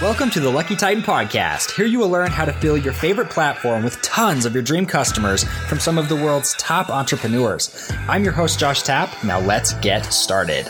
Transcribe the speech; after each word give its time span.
Welcome 0.00 0.30
to 0.30 0.38
the 0.38 0.48
Lucky 0.48 0.76
Titan 0.76 1.02
Podcast. 1.02 1.72
Here 1.72 1.84
you 1.84 1.98
will 1.98 2.08
learn 2.08 2.30
how 2.30 2.44
to 2.44 2.52
fill 2.52 2.76
your 2.76 2.92
favorite 2.92 3.30
platform 3.30 3.82
with 3.82 4.00
tons 4.00 4.46
of 4.46 4.54
your 4.54 4.62
dream 4.62 4.86
customers 4.86 5.42
from 5.42 5.80
some 5.80 5.98
of 5.98 6.08
the 6.08 6.14
world's 6.14 6.54
top 6.54 6.88
entrepreneurs. 6.88 7.90
I'm 8.06 8.22
your 8.22 8.32
host, 8.32 8.60
Josh 8.60 8.82
Tapp. 8.82 9.24
Now 9.24 9.40
let's 9.40 9.72
get 9.80 10.02
started. 10.02 10.68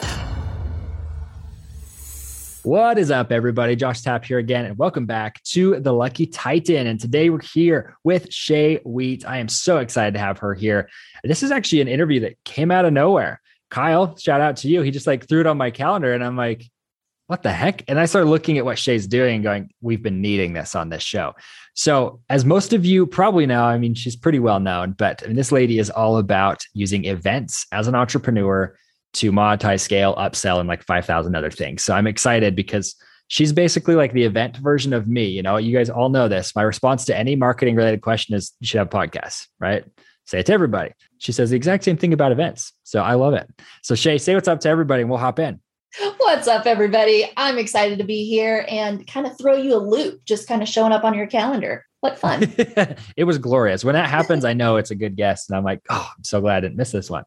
What 2.63 2.97
is 2.97 3.11
up, 3.11 3.31
everybody? 3.31 3.77
Josh 3.77 4.01
Tapp 4.01 4.25
here 4.25 4.39
again, 4.39 4.65
and 4.65 4.79
welcome 4.79 5.05
back 5.05 5.43
to 5.43 5.79
the 5.79 5.93
Lucky 5.93 6.25
Titan. 6.25 6.87
And 6.87 6.99
today 6.99 7.29
we're 7.29 7.43
here 7.43 7.99
with 8.05 8.33
Shay 8.33 8.81
Wheat. 8.87 9.29
I 9.29 9.41
am 9.41 9.49
so 9.49 9.77
excited 9.77 10.15
to 10.15 10.21
have 10.21 10.39
her 10.39 10.55
here. 10.55 10.89
This 11.23 11.43
is 11.43 11.51
actually 11.51 11.83
an 11.83 11.89
interview 11.89 12.21
that 12.21 12.43
came 12.45 12.71
out 12.71 12.87
of 12.87 12.95
nowhere. 12.95 13.43
Kyle, 13.69 14.17
shout 14.17 14.41
out 14.41 14.57
to 14.57 14.69
you. 14.69 14.81
He 14.81 14.91
just 14.91 15.07
like 15.07 15.29
threw 15.29 15.41
it 15.41 15.47
on 15.47 15.59
my 15.59 15.71
calendar, 15.71 16.15
and 16.15 16.25
I'm 16.25 16.39
like, 16.39 16.65
what 17.29 17.43
the 17.43 17.53
heck? 17.53 17.85
And 17.89 18.01
I 18.01 18.07
started 18.07 18.31
looking 18.31 18.57
at 18.57 18.65
what 18.65 18.79
Shay's 18.79 19.07
doing 19.07 19.37
and 19.37 19.45
going, 19.45 19.71
we've 19.83 20.03
been 20.03 20.23
needing 20.23 20.55
this 20.55 20.75
on 20.75 20.89
this 20.89 21.03
show. 21.03 21.35
So, 21.75 22.21
as 22.31 22.47
most 22.47 22.73
of 22.73 22.87
you 22.87 23.07
probably 23.07 23.45
know, 23.45 23.63
I 23.63 23.77
mean, 23.79 23.95
she's 23.95 24.17
pretty 24.17 24.39
well 24.39 24.61
known, 24.61 24.93
but 24.93 25.23
I 25.23 25.27
mean, 25.27 25.37
this 25.37 25.53
lady 25.53 25.79
is 25.79 25.91
all 25.91 26.17
about 26.17 26.63
using 26.73 27.05
events 27.05 27.67
as 27.71 27.87
an 27.87 27.95
entrepreneur 27.95 28.75
to 29.15 29.31
monetize, 29.31 29.81
scale, 29.81 30.17
upsell, 30.17 30.59
and 30.59 30.69
like 30.69 30.83
5,000 30.83 31.37
other 31.37 31.51
things. 31.51 31.85
So, 31.85 31.95
I'm 31.95 32.07
excited 32.07 32.57
because 32.57 32.97
she's 33.29 33.53
basically 33.53 33.95
like 33.95 34.15
the 34.15 34.25
event 34.25 34.57
version 34.57 34.95
of 34.95 35.07
me. 35.07 35.27
You 35.27 35.43
know, 35.43 35.59
you 35.59 35.77
guys 35.77 35.91
all 35.91 36.09
know 36.09 36.29
this. 36.29 36.57
My 36.57 36.63
response 36.63 37.05
to 37.05 37.17
any 37.17 37.37
marketing 37.37 37.77
related 37.77 38.01
question 38.01 38.37
is 38.37 38.55
you 38.61 38.67
should 38.67 38.79
have 38.79 38.89
podcasts, 38.89 39.49
right? 39.61 39.85
Say 40.25 40.41
it 40.41 40.47
to 40.47 40.55
everybody. 40.55 40.93
She 41.19 41.33
says 41.33 41.51
the 41.51 41.57
exact 41.57 41.85
same 41.85 41.99
thing 41.99 42.15
about 42.15 42.33
events. 42.33 42.73
So, 42.85 43.03
I 43.03 43.15
love 43.15 43.35
it. 43.35 43.51
So, 43.83 43.95
Shay, 43.95 44.17
say 44.17 44.35
what's 44.35 44.49
up 44.49 44.61
to 44.61 44.71
everybody 44.71 45.03
and 45.03 45.11
we'll 45.11 45.19
hop 45.19 45.39
in. 45.39 45.61
What's 46.19 46.47
up, 46.47 46.67
everybody? 46.67 47.31
I'm 47.37 47.59
excited 47.59 47.99
to 47.99 48.05
be 48.05 48.25
here 48.29 48.67
and 48.69 49.07
kind 49.07 49.27
of 49.27 49.37
throw 49.39 49.57
you 49.57 49.75
a 49.75 49.79
loop, 49.79 50.25
just 50.25 50.47
kind 50.47 50.63
of 50.63 50.69
showing 50.69 50.93
up 50.93 51.05
on 51.05 51.15
your 51.15 51.27
calendar. 51.27 51.87
What 52.01 52.19
fun. 52.21 52.43
it 53.17 53.25
was 53.25 53.39
glorious. 53.39 53.85
When 53.85 53.95
that 53.95 54.09
happens, 54.09 54.45
I 54.45 54.53
know 54.53 54.77
it's 54.77 54.91
a 54.91 54.95
good 54.95 55.17
guess. 55.17 55.49
And 55.49 55.57
I'm 55.57 55.65
like, 55.65 55.81
oh, 55.89 56.09
I'm 56.17 56.25
so 56.25 56.41
glad 56.41 56.59
I 56.59 56.61
didn't 56.61 56.77
miss 56.77 56.93
this 56.93 57.11
one. 57.11 57.25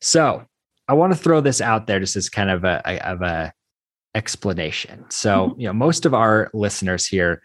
So 0.00 0.44
I 0.88 0.94
want 0.94 1.12
to 1.12 1.18
throw 1.18 1.40
this 1.40 1.60
out 1.60 1.86
there 1.86 2.00
just 2.00 2.16
as 2.16 2.28
kind 2.28 2.50
of 2.50 2.64
a, 2.64 3.08
of 3.08 3.22
a 3.22 3.52
explanation. 4.14 5.04
So, 5.10 5.50
mm-hmm. 5.50 5.60
you 5.60 5.66
know, 5.68 5.72
most 5.74 6.06
of 6.06 6.14
our 6.14 6.50
listeners 6.52 7.06
here, 7.06 7.42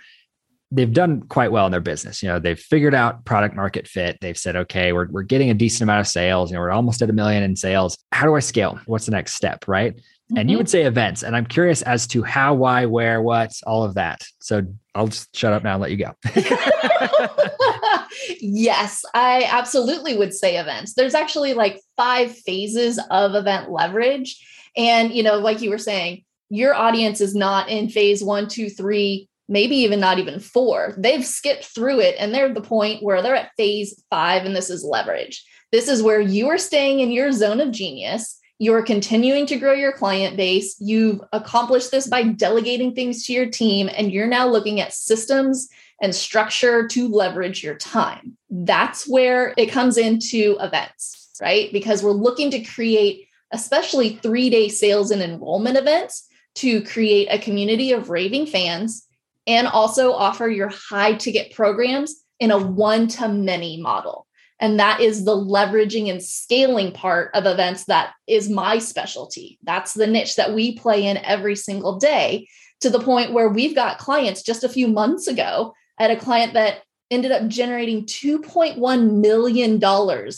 they've 0.72 0.92
done 0.92 1.22
quite 1.24 1.52
well 1.52 1.68
in 1.68 1.72
their 1.72 1.82
business. 1.82 2.24
You 2.24 2.30
know, 2.30 2.40
they've 2.40 2.60
figured 2.60 2.96
out 2.96 3.26
product 3.26 3.56
market 3.56 3.88
fit. 3.88 4.18
They've 4.22 4.38
said, 4.38 4.56
okay, 4.56 4.94
we're, 4.94 5.08
we're 5.10 5.22
getting 5.22 5.52
a 5.52 5.54
decent 5.54 5.84
amount 5.84 6.00
of 6.00 6.08
sales. 6.08 6.50
You 6.50 6.56
know, 6.56 6.62
we're 6.62 6.72
almost 6.72 7.02
at 7.04 7.10
a 7.10 7.14
million 7.14 7.44
in 7.44 7.56
sales. 7.56 7.98
How 8.12 8.26
do 8.26 8.36
I 8.36 8.40
scale? 8.40 8.80
What's 8.88 9.06
the 9.06 9.12
next 9.12 9.34
step? 9.34 9.68
Right. 9.68 10.00
Mm-hmm. 10.32 10.38
And 10.38 10.50
you 10.50 10.56
mm-hmm. 10.56 10.60
would 10.60 10.70
say 10.70 10.84
events. 10.84 11.24
And 11.24 11.36
I'm 11.36 11.46
curious 11.46 11.82
as 11.82 12.08
to 12.08 12.24
how, 12.24 12.54
why, 12.54 12.86
where, 12.86 13.22
what, 13.22 13.52
all 13.66 13.84
of 13.84 13.96
that. 13.96 14.26
So 14.40 14.62
I'll 14.96 15.08
just 15.08 15.36
shut 15.36 15.54
up 15.54 15.64
now 15.64 15.74
and 15.74 15.82
let 15.82 15.92
you 15.92 15.98
go. 15.98 16.14
yes, 18.40 19.04
I 19.14 19.48
absolutely 19.50 20.18
would 20.18 20.34
say 20.34 20.58
events. 20.58 20.94
There's 20.94 21.16
actually 21.16 21.54
like 21.54 21.82
five 21.98 22.38
phases 22.38 23.00
of 23.12 23.36
event 23.36 23.70
leverage. 23.70 24.42
And, 24.78 25.14
you 25.14 25.24
know, 25.24 25.38
like 25.38 25.62
you 25.62 25.70
were 25.70 25.78
saying, 25.78 26.24
your 26.50 26.74
audience 26.74 27.20
is 27.20 27.36
not 27.36 27.70
in 27.70 27.90
phase 27.90 28.24
one, 28.24 28.48
two, 28.48 28.70
three, 28.70 29.28
maybe 29.50 29.76
even 29.78 30.00
not 30.00 30.20
even 30.20 30.40
four. 30.40 30.94
They've 30.98 31.26
skipped 31.26 31.66
through 31.66 32.00
it 32.00 32.16
and 32.20 32.34
they're 32.34 32.48
at 32.48 32.54
the 32.54 32.62
point 32.62 33.04
where 33.04 33.22
they're 33.22 33.36
at 33.36 33.52
phase 33.58 34.02
five, 34.10 34.46
and 34.46 34.56
this 34.56 34.70
is 34.70 34.84
leverage. 34.84 35.44
This 35.72 35.88
is 35.88 36.04
where 36.04 36.22
you 36.22 36.50
are 36.50 36.58
staying 36.58 37.00
in 37.00 37.12
your 37.12 37.32
zone 37.32 37.60
of 37.60 37.72
genius 37.72 38.40
you're 38.60 38.84
continuing 38.84 39.46
to 39.48 39.58
grow 39.58 39.74
your 39.74 39.92
client 39.92 40.38
base. 40.38 40.76
You've 40.80 41.22
accomplished 41.34 41.92
this 41.92 42.08
by 42.08 42.24
delegating 42.24 42.94
things 42.94 43.26
to 43.26 43.34
your 43.34 43.48
team, 43.48 43.90
and 43.96 44.12
you're 44.12 44.28
now 44.28 44.48
looking 44.48 44.80
at 44.80 44.94
systems 44.94 45.68
and 46.02 46.14
structure 46.14 46.88
to 46.88 47.08
leverage 47.08 47.64
your 47.64 47.76
time. 47.76 48.38
That's 48.50 49.08
where 49.08 49.54
it 49.58 49.68
comes 49.68 49.98
into 49.98 50.58
events, 50.60 51.30
right? 51.42 51.72
Because 51.72 52.04
we're 52.04 52.12
looking 52.12 52.52
to 52.52 52.60
create, 52.60 53.28
especially 53.52 54.18
three 54.18 54.50
day 54.50 54.70
sales 54.70 55.12
and 55.12 55.22
enrollment 55.22 55.78
events, 55.78 56.28
to 56.56 56.84
create 56.84 57.28
a 57.32 57.40
community 57.40 57.92
of 57.92 58.10
raving 58.10 58.46
fans 58.46 59.08
and 59.48 59.68
also 59.68 60.14
offer 60.14 60.48
your 60.48 60.70
high 60.70 61.14
ticket 61.14 61.54
programs 61.54 62.24
in 62.40 62.52
a 62.52 62.58
one 62.58 63.08
to 63.08 63.28
many 63.28 63.82
model. 63.82 64.28
And 64.64 64.80
that 64.80 65.02
is 65.02 65.26
the 65.26 65.36
leveraging 65.36 66.10
and 66.10 66.24
scaling 66.24 66.94
part 66.94 67.32
of 67.34 67.46
events 67.46 67.84
that 67.84 68.14
is 68.28 68.50
my 68.50 68.78
specialty. 68.78 69.60
That's 69.64 69.94
the 69.94 70.08
niche 70.08 70.38
that 70.38 70.54
we 70.54 70.78
play 70.78 71.06
in 71.06 71.18
every 71.18 71.58
single 71.58 72.00
day 72.00 72.48
to 72.80 72.90
the 72.90 73.02
point 73.02 73.34
where 73.34 73.50
we've 73.50 73.76
got 73.76 73.98
clients 73.98 74.42
just 74.42 74.64
a 74.64 74.70
few 74.70 74.88
months 74.88 75.28
ago. 75.28 75.74
at 76.00 76.12
a 76.12 76.16
client 76.16 76.54
that 76.54 76.84
ended 77.12 77.34
up 77.34 77.46
generating 77.50 78.06
$2.1 78.06 79.20
million 79.20 79.82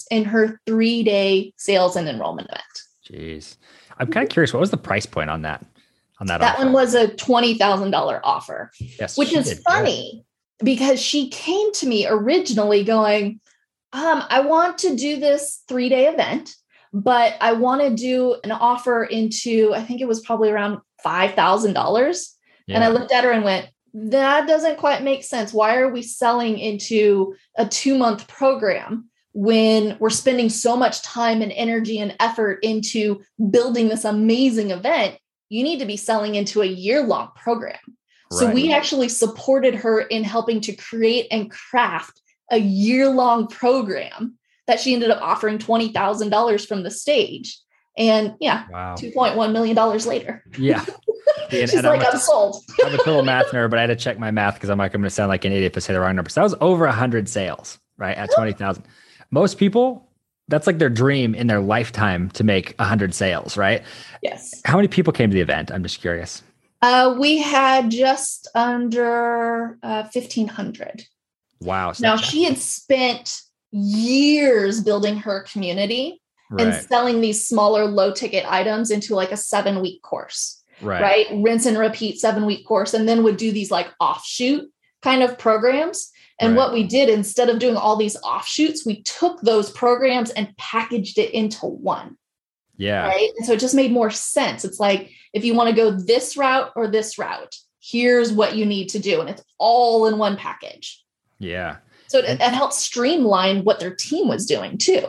in 0.10 0.26
her 0.26 0.60
three 0.66 1.04
day 1.04 1.54
sales 1.58 1.96
and 1.96 2.10
enrollment 2.10 2.50
event. 2.50 2.64
Jeez. 3.08 3.58
I'm 4.00 4.08
kind 4.08 4.24
of 4.24 4.32
curious, 4.32 4.54
what 4.54 4.60
was 4.60 4.72
the 4.72 4.78
price 4.78 5.06
point 5.06 5.30
on 5.30 5.44
that? 5.44 5.64
On 6.20 6.26
that, 6.26 6.40
that 6.40 6.56
offer? 6.56 6.64
one 6.64 6.74
was 6.74 6.96
a 6.96 7.10
$20,000 7.10 8.20
offer, 8.24 8.72
yes, 8.80 9.20
which 9.20 9.34
is 9.34 9.62
funny 9.68 10.26
because 10.64 11.00
she 11.00 11.30
came 11.30 11.72
to 11.74 11.86
me 11.86 12.08
originally 12.08 12.84
going, 12.84 13.40
um, 13.94 14.24
I 14.30 14.42
want 14.42 14.80
to 14.80 14.96
do 14.96 15.20
this 15.20 15.62
three 15.68 15.90
day 15.90 16.08
event, 16.08 16.56
but 16.94 17.36
I 17.42 17.54
want 17.54 17.82
to 17.82 17.90
do 17.90 18.38
an 18.44 18.52
offer 18.52 19.04
into, 19.04 19.74
I 19.74 19.84
think 19.84 20.02
it 20.02 20.08
was 20.08 20.22
probably 20.22 20.50
around 20.50 20.80
$5,000. 21.06 22.28
Yeah. 22.68 22.76
And 22.76 22.84
I 22.84 22.88
looked 22.88 23.12
at 23.12 23.24
her 23.24 23.32
and 23.32 23.44
went, 23.44 23.70
that 23.94 24.48
doesn't 24.48 24.78
quite 24.78 25.04
make 25.04 25.24
sense. 25.24 25.54
Why 25.54 25.78
are 25.78 25.90
we 25.90 26.02
selling 26.02 26.60
into 26.60 27.36
a 27.58 27.66
two 27.66 27.98
month 27.98 28.28
program 28.28 29.10
when 29.34 29.98
we're 30.00 30.10
spending 30.10 30.50
so 30.50 30.76
much 30.76 31.02
time 31.02 31.42
and 31.42 31.52
energy 31.54 32.00
and 32.00 32.16
effort 32.20 32.60
into 32.64 33.22
building 33.50 33.88
this 33.88 34.04
amazing 34.04 34.72
event? 34.72 35.18
You 35.50 35.64
need 35.64 35.80
to 35.80 35.86
be 35.86 35.96
selling 35.96 36.36
into 36.36 36.62
a 36.62 36.66
year 36.66 37.04
long 37.04 37.30
program. 37.36 37.78
Right. 38.32 38.40
So 38.40 38.52
we 38.52 38.74
actually 38.74 39.10
supported 39.10 39.76
her 39.76 40.02
in 40.02 40.24
helping 40.24 40.60
to 40.62 40.76
create 40.76 41.28
and 41.32 41.50
craft 41.50 42.20
a 42.52 42.58
year 42.58 43.10
long 43.10 43.48
program 43.48 44.38
that 44.68 44.80
she 44.80 44.94
ended 44.94 45.12
up 45.12 45.22
offering 45.22 45.58
$20,000 45.58 46.68
from 46.68 46.84
the 46.84 46.92
stage. 46.92 47.60
And 47.98 48.36
yeah, 48.40 48.66
wow. 48.72 48.96
$2.1 48.96 49.52
million 49.54 49.76
later. 50.08 50.44
Yeah. 50.58 50.84
She's 51.50 51.74
and 51.74 51.84
like, 51.84 52.02
I'm, 52.02 52.14
I'm 52.14 52.18
sold. 52.18 52.64
I'm 52.84 52.94
a 52.94 52.98
total 52.98 53.24
math 53.24 53.48
nerd, 53.48 53.70
but 53.70 53.78
I 53.80 53.84
had 53.84 53.88
to 53.88 53.96
check 53.96 54.20
my 54.20 54.32
math 54.32 54.56
because 54.56 54.70
I'm 54.70 54.78
like, 54.78 54.94
I'm 54.94 55.02
going 55.02 55.10
to 55.10 55.16
sound 55.16 55.30
like 55.30 55.46
an 55.46 55.52
idiot 55.52 55.74
if 55.74 55.78
I 55.78 55.80
say 55.80 55.94
the 55.94 56.00
wrong 56.00 56.16
number. 56.16 56.30
So 56.30 56.42
that 56.42 56.44
was 56.44 56.56
over 56.60 56.86
100 56.86 57.30
sales, 57.30 57.80
right? 57.98 58.18
At 58.18 58.32
20,000. 58.36 58.84
Most 59.32 59.58
people, 59.58 60.10
that's 60.48 60.68
like 60.68 60.80
their 60.80 60.90
dream 60.90 61.34
in 61.36 61.48
their 61.48 61.62
lifetime 61.62 62.30
to 62.32 62.44
make 62.44 62.76
100 62.78 63.14
sales, 63.14 63.58
right? 63.58 63.84
Yes. 64.22 64.50
How 64.66 64.76
many 64.76 64.88
people 64.88 65.14
came 65.14 65.30
to 65.30 65.34
the 65.34 65.42
event? 65.42 65.72
I'm 65.72 65.84
just 65.84 66.02
curious. 66.02 66.44
Uh, 66.82 67.16
we 67.18 67.38
had 67.38 67.90
just 67.90 68.50
under 68.54 69.78
uh, 69.82 70.04
1,500. 70.12 71.06
Wow. 71.62 71.94
Now 72.00 72.18
she 72.18 72.44
had 72.44 72.58
spent 72.58 73.42
years 73.72 74.82
building 74.82 75.18
her 75.18 75.42
community 75.52 76.22
right. 76.50 76.68
and 76.68 76.86
selling 76.88 77.22
these 77.22 77.46
smaller 77.46 77.86
low 77.86 78.14
ticket 78.14 78.46
items 78.46 78.92
into 78.92 79.16
like 79.16 79.32
a 79.32 79.38
seven 79.38 79.82
week 79.82 80.02
course. 80.02 80.64
Right. 80.82 81.02
right. 81.02 81.28
Rinse 81.44 81.66
and 81.66 81.78
repeat 81.78 82.20
seven 82.20 82.46
week 82.46 82.66
course, 82.68 82.94
and 82.94 83.08
then 83.08 83.24
would 83.24 83.38
do 83.38 83.52
these 83.52 83.72
like 83.72 83.88
offshoot 84.00 84.70
kind 85.02 85.24
of 85.24 85.38
programs. 85.38 86.12
And 86.40 86.52
right. 86.52 86.58
what 86.58 86.74
we 86.74 86.84
did 86.84 87.08
instead 87.10 87.50
of 87.50 87.60
doing 87.60 87.78
all 87.78 87.96
these 87.96 88.18
offshoots, 88.18 88.86
we 88.86 89.02
took 89.04 89.40
those 89.42 89.70
programs 89.70 90.32
and 90.32 90.56
packaged 90.58 91.18
it 91.18 91.34
into 91.34 91.66
one. 91.66 92.18
Yeah. 92.78 93.08
Right. 93.08 93.30
And 93.38 93.46
so 93.46 93.54
it 93.54 93.62
just 93.62 93.76
made 93.76 93.94
more 93.94 94.10
sense. 94.10 94.66
It's 94.66 94.80
like 94.80 95.12
if 95.34 95.46
you 95.46 95.54
want 95.54 95.70
to 95.70 95.76
go 95.76 95.92
this 95.92 96.36
route 96.36 96.74
or 96.76 96.88
this 96.90 97.18
route, 97.18 97.56
here's 97.82 98.34
what 98.34 98.58
you 98.58 98.66
need 98.66 98.90
to 98.90 99.00
do. 99.00 99.22
And 99.22 99.30
it's 99.30 99.44
all 99.58 100.08
in 100.08 100.18
one 100.18 100.36
package. 100.36 101.05
Yeah. 101.40 101.78
So 102.08 102.20
it, 102.20 102.40
it 102.40 102.54
helps 102.54 102.78
streamline 102.78 103.64
what 103.64 103.80
their 103.80 103.94
team 103.94 104.28
was 104.28 104.46
doing 104.46 104.78
too. 104.78 105.08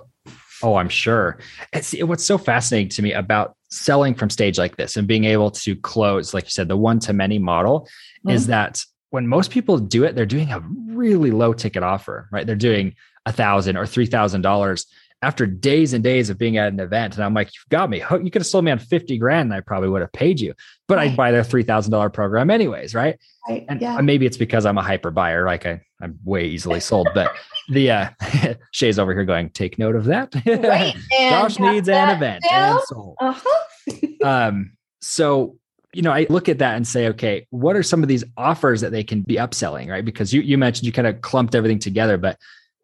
Oh, 0.63 0.77
I'm 0.77 0.89
sure. 0.89 1.39
It's 1.73 1.95
what's 2.03 2.25
so 2.25 2.39
fascinating 2.39 2.89
to 2.91 3.03
me 3.03 3.13
about 3.13 3.57
selling 3.71 4.15
from 4.15 4.31
stage 4.31 4.59
like 4.59 4.77
this 4.77 4.97
and 4.97 5.07
being 5.07 5.25
able 5.25 5.51
to 5.51 5.77
close, 5.77 6.33
like 6.33 6.45
you 6.45 6.51
said, 6.51 6.69
the 6.69 6.77
one 6.77 6.99
to 7.01 7.13
many 7.13 7.39
model 7.39 7.81
mm-hmm. 7.81 8.31
is 8.31 8.47
that 8.47 8.83
when 9.11 9.27
most 9.27 9.51
people 9.51 9.79
do 9.79 10.05
it, 10.05 10.15
they're 10.15 10.27
doing 10.27 10.53
a 10.53 10.61
really 10.89 11.31
low 11.31 11.53
ticket 11.53 11.83
offer, 11.83 12.29
right? 12.33 12.47
They're 12.47 12.57
doing 12.57 12.95
a 13.27 13.33
thousand 13.33 13.77
or 13.77 13.87
three 13.87 14.07
thousand 14.07 14.43
dollars 14.43 14.87
after 15.23 15.47
days 15.47 15.93
and 15.93 16.05
days 16.05 16.29
of 16.31 16.39
being 16.39 16.59
at 16.59 16.73
an 16.73 16.81
event. 16.81 17.15
And 17.15 17.25
I'm 17.25 17.35
like, 17.35 17.49
you've 17.49 17.69
got 17.71 17.89
me. 17.89 17.99
You 17.99 18.31
could 18.31 18.43
have 18.43 18.47
sold 18.47 18.65
me 18.65 18.71
on 18.71 18.79
50 18.79 19.17
grand 19.19 19.47
and 19.47 19.55
I 19.55 19.61
probably 19.61 19.89
would 19.89 20.03
have 20.03 20.13
paid 20.13 20.41
you, 20.41 20.55
but 20.89 20.99
right. 20.99 21.11
I'd 21.11 21.17
buy 21.17 21.31
their 21.31 21.43
$3,000 21.43 22.13
program 22.13 22.51
anyways. 22.51 22.95
Right. 22.95 23.19
right. 23.49 23.65
And 23.69 23.81
yeah. 23.81 24.01
maybe 24.01 24.27
it's 24.27 24.37
because 24.37 24.67
I'm 24.67 24.79
a 24.79 24.83
hyper 24.83 25.11
buyer. 25.11 25.47
Like 25.47 25.65
I, 25.65 25.81
I'm 26.01 26.19
way 26.25 26.47
easily 26.47 26.81
sold, 26.81 27.09
but 27.15 27.35
the, 27.71 27.91
uh, 27.91 28.09
Shay's 28.73 28.99
over 28.99 29.15
here 29.15 29.25
going, 29.25 29.51
take 29.51 29.79
note 29.79 29.97
of 29.97 30.05
that. 30.05 30.35
Right. 30.47 30.95
Josh 31.19 31.59
needs 31.59 31.89
an 31.89 32.11
event 32.11 32.45
and 32.51 32.79
sold. 32.85 33.17
Uh-huh. 33.21 34.07
um, 34.25 34.73
so 35.01 35.57
you 35.95 36.03
know, 36.03 36.13
I 36.13 36.27
look 36.29 36.51
at 36.51 36.59
that 36.59 36.77
and 36.77 36.87
say, 36.87 37.09
okay, 37.09 37.47
what 37.49 37.75
are 37.75 37.83
some 37.83 38.03
of 38.03 38.09
these 38.09 38.23
offers 38.37 38.83
that 38.83 38.93
they 38.93 39.03
can 39.03 39.23
be 39.23 39.37
upselling, 39.37 39.89
right? 39.89 40.05
Because 40.05 40.31
you, 40.31 40.43
you 40.43 40.59
mentioned 40.59 40.85
you 40.85 40.93
kind 40.93 41.09
of 41.09 41.23
clumped 41.23 41.55
everything 41.55 41.79
together, 41.79 42.19
but 42.19 42.37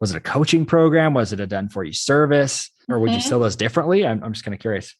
was 0.03 0.11
it 0.11 0.17
a 0.17 0.19
coaching 0.19 0.65
program? 0.65 1.13
Was 1.13 1.31
it 1.31 1.39
a 1.39 1.47
done 1.47 1.69
for 1.69 1.81
you 1.81 1.93
service? 1.93 2.69
Or 2.89 2.99
would 2.99 3.07
mm-hmm. 3.07 3.15
you 3.15 3.21
sell 3.21 3.39
those 3.39 3.55
differently? 3.55 4.05
I'm, 4.05 4.21
I'm 4.21 4.33
just 4.33 4.43
kind 4.43 4.53
of 4.53 4.59
curious. 4.59 4.93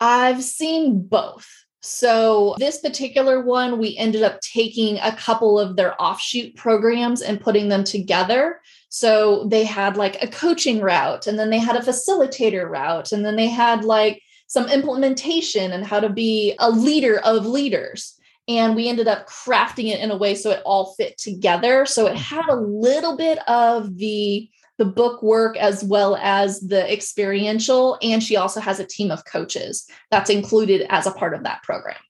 I've 0.00 0.42
seen 0.42 1.06
both. 1.06 1.46
So, 1.82 2.54
this 2.56 2.78
particular 2.78 3.42
one, 3.42 3.78
we 3.78 3.94
ended 3.98 4.22
up 4.22 4.40
taking 4.40 4.98
a 5.00 5.14
couple 5.14 5.60
of 5.60 5.76
their 5.76 6.00
offshoot 6.00 6.56
programs 6.56 7.20
and 7.20 7.42
putting 7.42 7.68
them 7.68 7.84
together. 7.84 8.62
So, 8.88 9.44
they 9.48 9.64
had 9.64 9.98
like 9.98 10.22
a 10.22 10.28
coaching 10.28 10.80
route, 10.80 11.26
and 11.26 11.38
then 11.38 11.50
they 11.50 11.58
had 11.58 11.76
a 11.76 11.80
facilitator 11.80 12.66
route, 12.66 13.12
and 13.12 13.26
then 13.26 13.36
they 13.36 13.48
had 13.48 13.84
like 13.84 14.22
some 14.46 14.66
implementation 14.70 15.72
and 15.72 15.84
how 15.84 16.00
to 16.00 16.08
be 16.08 16.54
a 16.58 16.70
leader 16.70 17.18
of 17.18 17.44
leaders. 17.44 18.18
And 18.58 18.74
we 18.74 18.88
ended 18.88 19.08
up 19.08 19.28
crafting 19.28 19.88
it 19.90 20.00
in 20.00 20.10
a 20.10 20.16
way 20.16 20.34
so 20.34 20.50
it 20.50 20.62
all 20.64 20.94
fit 20.94 21.18
together. 21.18 21.86
So, 21.86 22.06
it 22.06 22.16
had 22.16 22.48
a 22.48 22.56
little 22.56 23.16
bit 23.16 23.38
of 23.48 23.96
the 23.96 24.48
the 24.78 24.84
book 24.84 25.22
work 25.22 25.56
as 25.58 25.84
well 25.84 26.16
as 26.16 26.60
the 26.60 26.90
experiential. 26.92 27.98
And 28.02 28.22
she 28.22 28.36
also 28.36 28.58
has 28.58 28.80
a 28.80 28.86
team 28.86 29.10
of 29.10 29.24
coaches 29.26 29.86
that's 30.10 30.30
included 30.30 30.86
as 30.88 31.06
a 31.06 31.12
part 31.12 31.34
of 31.34 31.44
that 31.44 31.62
program. 31.62 32.00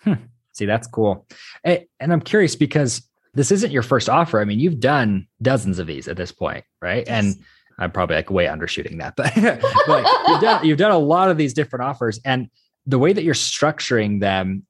Hmm. 0.00 0.12
See, 0.52 0.66
that's 0.66 0.86
cool. 0.86 1.26
And 1.64 1.86
I'm 2.00 2.20
curious 2.20 2.54
because 2.54 3.08
this 3.34 3.50
isn't 3.50 3.72
your 3.72 3.82
first 3.82 4.08
offer. 4.08 4.40
I 4.40 4.44
mean, 4.44 4.60
you've 4.60 4.80
done 4.80 5.26
dozens 5.40 5.78
of 5.78 5.86
these 5.86 6.06
at 6.06 6.16
this 6.16 6.30
point, 6.30 6.64
right? 6.82 7.04
Yes. 7.06 7.24
And 7.24 7.44
I'm 7.78 7.90
probably 7.90 8.16
like 8.16 8.30
way 8.30 8.46
undershooting 8.46 8.98
that, 8.98 9.16
but, 9.16 9.32
but 9.86 10.28
you've, 10.28 10.40
done, 10.40 10.64
you've 10.64 10.78
done 10.78 10.92
a 10.92 10.98
lot 10.98 11.30
of 11.30 11.38
these 11.38 11.54
different 11.54 11.84
offers. 11.84 12.20
And 12.24 12.50
the 12.86 12.98
way 12.98 13.12
that 13.12 13.24
you're 13.24 13.34
structuring 13.34 14.20
them, 14.20 14.66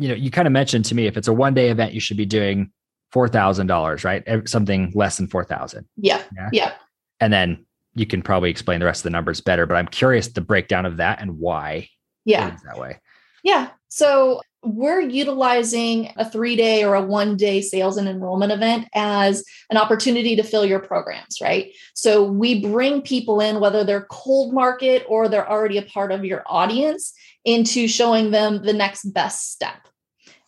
you 0.00 0.08
know, 0.08 0.14
you 0.14 0.30
kind 0.30 0.46
of 0.46 0.52
mentioned 0.52 0.84
to 0.86 0.94
me 0.94 1.06
if 1.06 1.16
it's 1.16 1.28
a 1.28 1.32
one 1.32 1.54
day 1.54 1.70
event, 1.70 1.92
you 1.92 2.00
should 2.00 2.16
be 2.16 2.26
doing 2.26 2.70
four 3.12 3.28
thousand 3.28 3.66
dollars, 3.66 4.04
right? 4.04 4.24
Something 4.48 4.92
less 4.94 5.16
than 5.16 5.26
four 5.26 5.44
thousand. 5.44 5.86
Yeah. 5.96 6.22
yeah. 6.34 6.48
Yeah. 6.52 6.72
And 7.20 7.32
then 7.32 7.66
you 7.94 8.06
can 8.06 8.22
probably 8.22 8.50
explain 8.50 8.80
the 8.80 8.86
rest 8.86 9.00
of 9.00 9.04
the 9.04 9.10
numbers 9.10 9.40
better, 9.40 9.66
but 9.66 9.76
I'm 9.76 9.88
curious 9.88 10.28
the 10.28 10.40
breakdown 10.40 10.86
of 10.86 10.96
that 10.98 11.20
and 11.20 11.38
why. 11.38 11.88
Yeah. 12.24 12.56
that 12.64 12.78
way. 12.78 13.00
Yeah. 13.42 13.70
So 13.88 14.40
we're 14.62 15.00
utilizing 15.00 16.12
a 16.16 16.28
three 16.28 16.54
day 16.54 16.84
or 16.84 16.94
a 16.94 17.02
one 17.02 17.36
day 17.36 17.60
sales 17.60 17.96
and 17.96 18.08
enrollment 18.08 18.52
event 18.52 18.88
as 18.94 19.42
an 19.70 19.76
opportunity 19.76 20.36
to 20.36 20.42
fill 20.42 20.66
your 20.66 20.80
programs, 20.80 21.40
right? 21.40 21.72
So 21.94 22.22
we 22.22 22.60
bring 22.60 23.02
people 23.02 23.40
in, 23.40 23.60
whether 23.60 23.84
they're 23.84 24.06
cold 24.10 24.52
market 24.52 25.04
or 25.08 25.28
they're 25.28 25.50
already 25.50 25.78
a 25.78 25.82
part 25.82 26.12
of 26.12 26.24
your 26.24 26.42
audience, 26.46 27.12
into 27.44 27.88
showing 27.88 28.30
them 28.30 28.62
the 28.62 28.72
next 28.72 29.04
best 29.14 29.50
step. 29.50 29.88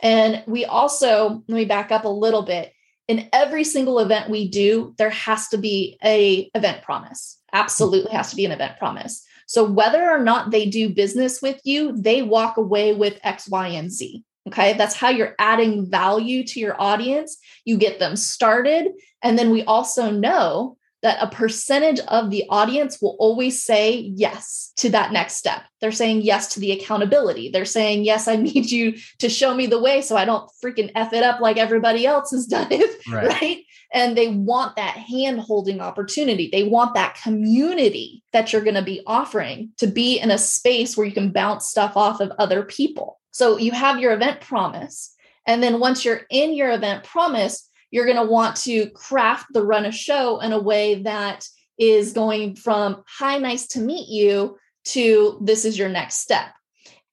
And 0.03 0.43
we 0.47 0.65
also, 0.65 1.43
let 1.47 1.57
me 1.57 1.65
back 1.65 1.93
up 1.93 2.05
a 2.05 2.09
little 2.09 2.43
bit. 2.43 2.73
In 3.09 3.29
every 3.33 3.65
single 3.65 3.99
event 4.01 4.31
we 4.31 4.49
do, 4.49 4.95
there 4.99 5.11
has 5.11 5.49
to 5.49 5.59
be 5.59 5.99
a 6.05 6.51
event 6.55 6.83
promise. 6.83 7.39
Absolutely 7.53 8.13
has 8.13 8.31
to 8.31 8.37
be 8.37 8.45
an 8.45 8.53
event 8.53 8.79
promise. 8.79 9.25
So 9.47 9.65
whether 9.65 10.11
or 10.11 10.19
not 10.19 10.51
they 10.51 10.67
do 10.67 10.89
business 10.89 11.41
with 11.43 11.61
you, 11.65 11.97
they 11.97 12.23
walk 12.23 12.57
away 12.57 12.95
with 12.95 13.21
X, 13.23 13.49
Y, 13.49 13.69
and 13.69 13.91
Z. 13.91 14.25
Okay. 14.49 14.73
That's 14.73 14.97
how 14.97 15.09
you're 15.09 15.37
adding 15.39 15.89
value 15.89 16.45
to 16.45 16.59
your 16.59 16.81
audience. 16.81 17.39
You 17.65 17.77
get 17.77 17.99
them 18.01 18.17
started. 18.17 18.89
And 19.23 19.39
then 19.39 19.51
we 19.51 19.63
also 19.63 20.11
know 20.11 20.77
that 21.03 21.19
a 21.21 21.29
percentage 21.29 21.99
of 22.01 22.31
the 22.31 22.45
audience 22.49 23.01
will 23.03 23.17
always 23.19 23.63
say 23.63 24.13
yes 24.15 24.73
to 24.77 24.89
that 24.91 25.13
next 25.13 25.35
step. 25.35 25.63
They're 25.81 25.91
saying 25.91 26.23
yes 26.23 26.47
to 26.55 26.61
the 26.61 26.73
accountability. 26.73 27.51
They're 27.51 27.65
saying, 27.65 28.05
yes, 28.05 28.29
I 28.29 28.37
need 28.37 28.71
you 28.71 28.95
to 29.19 29.29
show 29.29 29.55
me 29.55 29.67
the 29.67 29.81
way 29.81 30.01
so 30.01 30.17
I 30.17 30.25
don't 30.25 30.49
freaking 30.63 30.93
F 30.95 31.13
it 31.13 31.25
up 31.25 31.41
like 31.41 31.57
everybody 31.57 32.07
else 32.07 32.31
has 32.31 32.47
done 32.47 32.69
it. 32.71 32.91
Right. 33.13 33.29
right? 33.29 33.65
And 33.93 34.17
they 34.17 34.29
want 34.29 34.77
that 34.77 34.97
hand 34.97 35.41
holding 35.41 35.81
opportunity. 35.81 36.49
They 36.51 36.63
want 36.63 36.95
that 36.95 37.19
community 37.21 38.23
that 38.33 38.53
you're 38.53 38.63
going 38.63 38.77
to 38.77 38.83
be 38.83 39.03
offering 39.07 39.71
to 39.79 39.87
be 39.87 40.19
in 40.19 40.31
a 40.31 40.39
space 40.39 40.97
where 40.97 41.07
you 41.07 41.13
can 41.13 41.33
bounce 41.33 41.69
stuff 41.69 41.97
off 41.97 42.21
of 42.21 42.33
other 42.39 42.63
people. 42.63 43.19
So 43.33 43.59
you 43.59 43.73
have 43.73 43.99
your 43.99 44.13
event 44.13 44.41
promise. 44.41 45.15
And 45.47 45.63
then 45.63 45.81
once 45.81 46.05
you're 46.05 46.23
in 46.31 46.55
your 46.55 46.71
event 46.71 47.05
promise, 47.05 47.69
you're 47.93 48.07
going 48.07 48.17
to 48.17 48.25
want 48.25 48.57
to 48.57 48.91
craft 48.91 49.47
the 49.53 49.65
run 49.65 49.85
a 49.85 49.93
show 49.93 50.41
in 50.41 50.53
a 50.53 50.59
way 50.59 50.97
that 51.03 51.47
is 51.79 52.13
going 52.13 52.57
from 52.57 53.05
hi, 53.07 53.39
nice 53.39 53.69
to 53.69 53.81
meet 53.81 54.09
you 54.09 54.59
to 54.85 55.39
this 55.41 55.65
is 55.65 55.79
your 55.79 55.89
next 55.89 56.17
step. 56.17 56.49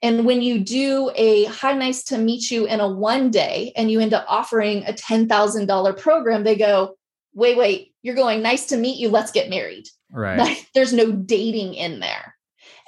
And 0.02 0.26
when 0.26 0.42
you 0.42 0.60
do 0.60 1.12
a 1.16 1.44
hi, 1.46 1.74
nice 1.74 2.04
to 2.06 2.18
meet 2.18 2.50
you 2.50 2.66
in 2.66 2.80
a 2.80 2.88
one 2.88 3.30
day 3.30 3.74
and 3.76 3.92
you 3.92 4.00
end 4.00 4.14
up 4.14 4.26
offering 4.28 4.84
a 4.86 4.94
$10,000 4.94 5.98
program, 5.98 6.44
they 6.44 6.56
go, 6.56 6.96
wait, 7.34 7.58
wait, 7.58 7.94
you're 8.02 8.16
going 8.16 8.42
nice 8.42 8.68
to 8.68 8.78
meet 8.78 8.98
you. 8.98 9.10
Let's 9.10 9.32
get 9.32 9.50
married. 9.50 9.86
Right. 10.12 10.40
Like, 10.40 10.66
there's 10.74 10.94
no 10.94 11.12
dating 11.12 11.74
in 11.74 12.00
there. 12.00 12.36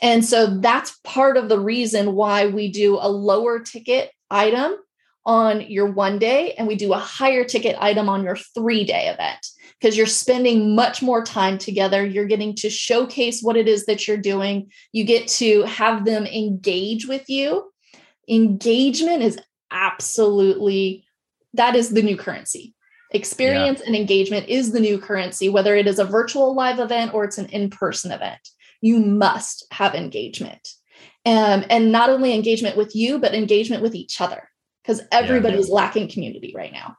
And 0.02 0.26
so 0.26 0.60
that's 0.60 0.98
part 1.04 1.38
of 1.38 1.50
the 1.50 1.60
reason 1.60 2.16
why 2.16 2.48
we 2.48 2.72
do 2.72 2.98
a 3.00 3.10
lower 3.10 3.60
ticket 3.60 4.12
item 4.32 4.76
on 5.26 5.62
your 5.62 5.86
one 5.86 6.18
day 6.18 6.54
and 6.54 6.68
we 6.68 6.76
do 6.76 6.94
a 6.94 6.98
higher 6.98 7.44
ticket 7.44 7.76
item 7.80 8.10
on 8.10 8.24
your 8.24 8.36
three 8.36 8.84
day 8.84 9.08
event 9.08 9.48
because 9.80 9.96
you're 9.96 10.08
spending 10.08 10.76
much 10.76 11.02
more 11.02 11.24
time 11.24 11.58
together. 11.58 12.06
You're 12.06 12.26
getting 12.26 12.56
to 12.56 12.70
showcase 12.70 13.42
what 13.42 13.58
it 13.58 13.68
is 13.68 13.86
that 13.86 14.08
you're 14.08 14.18
doing. 14.18 14.72
You 14.92 15.04
get 15.04 15.28
to 15.30 15.64
have 15.64 16.06
them 16.06 16.26
engage 16.26 17.08
with 17.08 17.30
you. 17.30 17.72
Engagement 18.28 19.22
is 19.22 19.40
absolutely 19.72 21.06
that 21.54 21.76
is 21.76 21.90
the 21.90 22.02
new 22.02 22.18
currency. 22.18 22.74
Experience 23.12 23.80
yeah. 23.82 23.88
and 23.88 23.96
engagement 23.96 24.48
is 24.48 24.72
the 24.72 24.80
new 24.80 24.98
currency, 24.98 25.50
whether 25.50 25.76
it 25.76 25.86
is 25.86 26.00
a 26.00 26.06
virtual 26.06 26.56
live 26.56 26.80
event 26.80 27.14
or 27.14 27.26
it's 27.26 27.38
an 27.38 27.48
in 27.48 27.70
person 27.70 28.12
event. 28.12 28.40
You 28.80 29.00
must 29.00 29.66
have 29.72 29.94
engagement. 29.94 30.66
Um, 31.26 31.66
and 31.70 31.92
not 31.92 32.10
only 32.10 32.34
engagement 32.34 32.78
with 32.78 32.96
you, 32.96 33.20
but 33.20 33.36
engagement 33.36 33.84
with 33.84 33.94
each 33.94 34.22
other 34.22 34.48
because 34.82 35.02
everybody's 35.12 35.70
yeah. 35.70 35.76
lacking 35.76 36.10
community 36.10 36.54
right 36.56 36.72
now. 36.72 36.98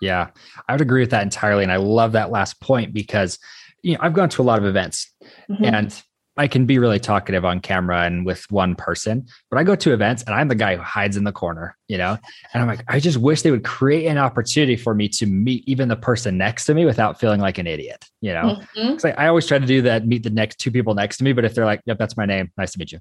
Yeah, 0.00 0.28
I 0.68 0.72
would 0.72 0.80
agree 0.80 1.00
with 1.00 1.10
that 1.10 1.22
entirely. 1.22 1.62
And 1.62 1.72
I 1.72 1.76
love 1.76 2.12
that 2.12 2.30
last 2.30 2.60
point 2.60 2.92
because, 2.92 3.38
you 3.82 3.94
know, 3.94 3.98
I've 4.02 4.12
gone 4.12 4.28
to 4.30 4.42
a 4.42 4.44
lot 4.44 4.58
of 4.58 4.66
events 4.66 5.10
mm-hmm. 5.48 5.64
and 5.64 6.02
I 6.36 6.48
can 6.48 6.66
be 6.66 6.78
really 6.78 7.00
talkative 7.00 7.46
on 7.46 7.60
camera 7.60 8.02
and 8.02 8.26
with 8.26 8.44
one 8.50 8.74
person, 8.74 9.26
but 9.50 9.58
I 9.58 9.64
go 9.64 9.74
to 9.74 9.94
events 9.94 10.22
and 10.24 10.34
I'm 10.34 10.48
the 10.48 10.54
guy 10.54 10.76
who 10.76 10.82
hides 10.82 11.16
in 11.16 11.24
the 11.24 11.32
corner, 11.32 11.78
you 11.88 11.96
know? 11.96 12.18
And 12.52 12.62
I'm 12.62 12.68
like, 12.68 12.84
I 12.88 13.00
just 13.00 13.16
wish 13.16 13.40
they 13.40 13.50
would 13.50 13.64
create 13.64 14.06
an 14.06 14.18
opportunity 14.18 14.76
for 14.76 14.94
me 14.94 15.08
to 15.10 15.24
meet 15.24 15.66
even 15.66 15.88
the 15.88 15.96
person 15.96 16.36
next 16.36 16.66
to 16.66 16.74
me 16.74 16.84
without 16.84 17.18
feeling 17.18 17.40
like 17.40 17.56
an 17.56 17.66
idiot, 17.66 18.04
you 18.20 18.34
know? 18.34 18.60
Mm-hmm. 18.76 19.06
I, 19.06 19.24
I, 19.24 19.28
always 19.28 19.46
try 19.46 19.58
to 19.58 19.66
do 19.66 19.80
that, 19.82 20.06
meet 20.06 20.24
the 20.24 20.30
next 20.30 20.56
two 20.58 20.70
people 20.70 20.94
next 20.94 21.16
to 21.18 21.24
me. 21.24 21.32
But 21.32 21.46
if 21.46 21.54
they're 21.54 21.64
like, 21.64 21.80
yep, 21.86 21.96
that's 21.96 22.18
my 22.18 22.26
name, 22.26 22.52
nice 22.58 22.72
to 22.72 22.78
meet 22.78 22.92
you. 22.92 22.98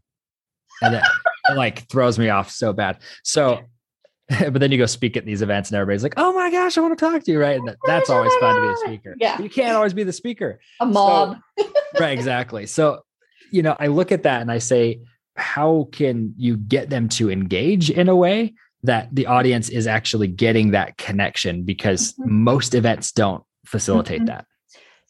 And 0.82 0.96
it 0.96 1.04
like 1.56 1.90
throws 1.90 2.18
me 2.18 2.30
off 2.30 2.50
so 2.50 2.72
bad. 2.72 3.00
So 3.24 3.66
but 4.40 4.60
then 4.60 4.72
you 4.72 4.78
go 4.78 4.86
speak 4.86 5.16
at 5.18 5.26
these 5.26 5.42
events 5.42 5.70
and 5.70 5.78
everybody's 5.78 6.02
like, 6.02 6.16
oh 6.18 6.34
my 6.34 6.50
gosh, 6.50 6.78
I 6.78 6.82
want 6.82 6.98
to 6.98 7.06
talk 7.06 7.24
to 7.24 7.32
you. 7.32 7.40
Right. 7.40 7.60
And 7.60 7.76
that's 7.86 8.10
always 8.10 8.34
fun 8.36 8.56
to 8.56 8.62
be 8.62 8.74
a 8.74 8.78
speaker. 8.78 9.16
Yeah. 9.20 9.40
You 9.40 9.50
can't 9.50 9.76
always 9.76 9.94
be 9.94 10.04
the 10.04 10.14
speaker. 10.14 10.60
A 10.80 10.86
mob. 10.86 11.38
So, 11.60 11.66
right. 12.00 12.18
Exactly. 12.18 12.66
So, 12.66 13.02
you 13.52 13.62
know, 13.62 13.76
I 13.80 13.88
look 13.88 14.12
at 14.12 14.24
that 14.24 14.42
and 14.42 14.52
I 14.52 14.58
say, 14.58 15.02
how 15.36 15.90
can 15.92 16.34
you 16.38 16.58
get 16.58 16.90
them 16.90 17.08
to 17.10 17.30
engage 17.30 17.92
in 17.92 18.10
a 18.10 18.16
way 18.16 18.56
that 18.84 19.14
the 19.14 19.28
audience 19.28 19.70
is 19.70 19.86
actually 19.86 20.28
getting 20.28 20.72
that 20.72 20.98
connection? 20.98 21.64
Because 21.64 22.14
mm-hmm. 22.14 22.44
most 22.44 22.74
events 22.74 23.12
don't 23.12 23.44
facilitate 23.66 24.22
mm-hmm. 24.22 24.28
that. 24.28 24.46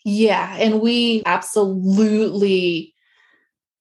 Yeah. 0.04 0.58
And 0.60 0.82
we 0.82 1.24
absolutely 1.26 2.94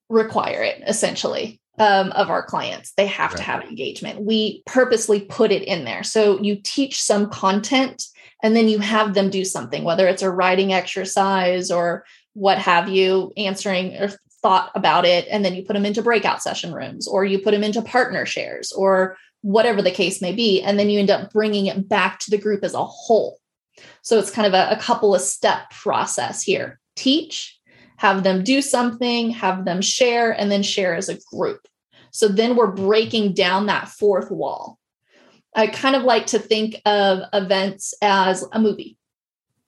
require 0.09 0.63
it 0.63 0.81
essentially 0.87 1.61
um, 1.79 2.13
of 2.13 2.31
our 2.31 2.43
clients. 2.43 2.93
They 2.93 3.07
have 3.07 3.33
right. 3.33 3.39
to 3.39 3.43
have 3.43 3.63
engagement. 3.65 4.21
We 4.21 4.63
purposely 4.67 5.21
put 5.21 5.53
it 5.53 5.63
in 5.63 5.85
there. 5.85 6.03
So 6.03 6.41
you 6.41 6.57
teach 6.57 7.03
some 7.03 7.29
content 7.31 8.05
and 8.43 8.55
then 8.55 8.69
you 8.69 8.79
have 8.79 9.15
them 9.15 9.31
do 9.31 9.45
something, 9.45 9.85
whether 9.85 10.07
it's 10.07 10.23
a 10.23 10.31
writing 10.31 10.73
exercise 10.73 11.71
or 11.71 12.05
what 12.35 12.59
have 12.59 12.89
you, 12.89 13.33
answering 13.37 13.95
or 13.97 14.11
thought 14.43 14.71
about 14.75 15.05
it. 15.05 15.27
And 15.31 15.45
then 15.45 15.55
you 15.55 15.65
put 15.65 15.73
them 15.73 15.87
into 15.87 16.03
breakout 16.03 16.43
session 16.43 16.73
rooms 16.75 17.09
or 17.09 17.25
you 17.25 17.39
put 17.39 17.53
them 17.53 17.65
into 17.65 17.81
partner 17.83 18.27
shares 18.27 18.71
or 18.73 19.17
whatever 19.41 19.83
the 19.83 19.91
case 19.91 20.21
may 20.21 20.33
be. 20.33 20.63
And 20.63 20.79
then 20.79 20.91
you 20.91 21.01
end 21.01 21.11
up 21.11 21.33
bringing 21.33 21.67
it 21.67 21.89
back 21.89 22.19
to 22.21 22.31
the 22.31 22.39
group 22.39 22.63
as 22.63 22.75
a 22.75 22.85
whole. 22.85 23.39
So 24.03 24.19
it's 24.19 24.31
kind 24.31 24.47
of 24.47 24.55
a, 24.55 24.71
a 24.71 24.81
couple 24.81 25.15
of 25.15 25.21
step 25.21 25.71
process 25.71 26.43
here. 26.43 26.79
Teach, 26.97 27.59
have 27.97 28.23
them 28.23 28.45
do 28.45 28.61
something, 28.61 29.31
have 29.31 29.65
them 29.65 29.81
share, 29.81 30.33
and 30.33 30.51
then 30.51 30.63
share 30.63 30.95
as 30.95 31.09
a 31.09 31.19
group. 31.33 31.67
So 32.11 32.29
then 32.29 32.57
we're 32.57 32.71
breaking 32.71 33.35
down 33.35 33.67
that 33.67 33.89
fourth 33.89 34.31
wall. 34.31 34.79
I 35.55 35.69
kind 35.69 35.97
of 35.97 36.03
like 36.03 36.27
to 36.27 36.39
think 36.39 36.81
of 36.85 37.21
events 37.33 37.95
as 38.03 38.45
a 38.53 38.61
movie. 38.61 38.97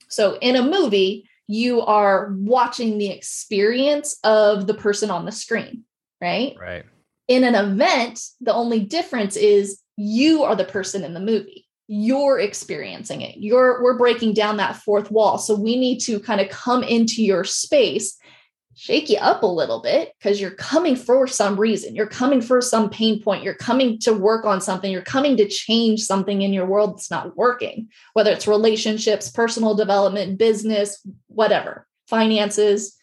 So 0.09 0.37
in 0.39 0.55
a 0.55 0.63
movie, 0.63 1.29
you 1.47 1.81
are 1.81 2.33
watching 2.37 2.97
the 2.97 3.09
experience 3.09 4.17
of 4.23 4.67
the 4.67 4.73
person 4.73 5.09
on 5.09 5.25
the 5.25 5.31
screen, 5.31 5.83
right? 6.21 6.55
Right. 6.59 6.85
In 7.27 7.43
an 7.43 7.55
event, 7.55 8.21
the 8.41 8.53
only 8.53 8.81
difference 8.81 9.35
is 9.35 9.81
you 9.95 10.43
are 10.43 10.55
the 10.55 10.65
person 10.65 11.03
in 11.03 11.13
the 11.13 11.19
movie. 11.19 11.66
You're 11.87 12.39
experiencing 12.39 13.21
it. 13.21 13.37
You're 13.37 13.81
we're 13.81 13.97
breaking 13.97 14.33
down 14.33 14.57
that 14.57 14.77
fourth 14.77 15.09
wall. 15.09 15.37
So 15.37 15.55
we 15.55 15.79
need 15.79 15.99
to 16.01 16.19
kind 16.19 16.41
of 16.41 16.49
come 16.49 16.83
into 16.83 17.23
your 17.23 17.43
space 17.43 18.17
shake 18.77 19.09
you 19.09 19.17
up 19.17 19.41
a 19.41 19.47
little 19.47 19.81
bit 19.81 20.13
because 20.19 20.39
you're 20.39 20.51
coming 20.51 20.95
for 20.95 21.25
some 21.25 21.59
reason. 21.59 21.95
You're 21.95 22.05
coming 22.05 22.41
for 22.41 22.61
some 22.61 22.91
pain 22.91 23.21
point. 23.23 23.43
You're 23.43 23.55
coming 23.55 23.97
to 24.01 24.13
work 24.13 24.45
on 24.45 24.61
something. 24.61 24.91
You're 24.91 25.01
coming 25.01 25.35
to 25.37 25.47
change 25.47 26.03
something 26.03 26.43
in 26.43 26.53
your 26.53 26.67
world 26.67 26.93
that's 26.93 27.09
not 27.09 27.35
working, 27.35 27.89
whether 28.13 28.31
it's 28.31 28.47
relationships, 28.47 29.31
personal 29.31 29.73
development, 29.73 30.37
business, 30.37 31.03
whatever, 31.25 31.87
finances. 32.07 32.95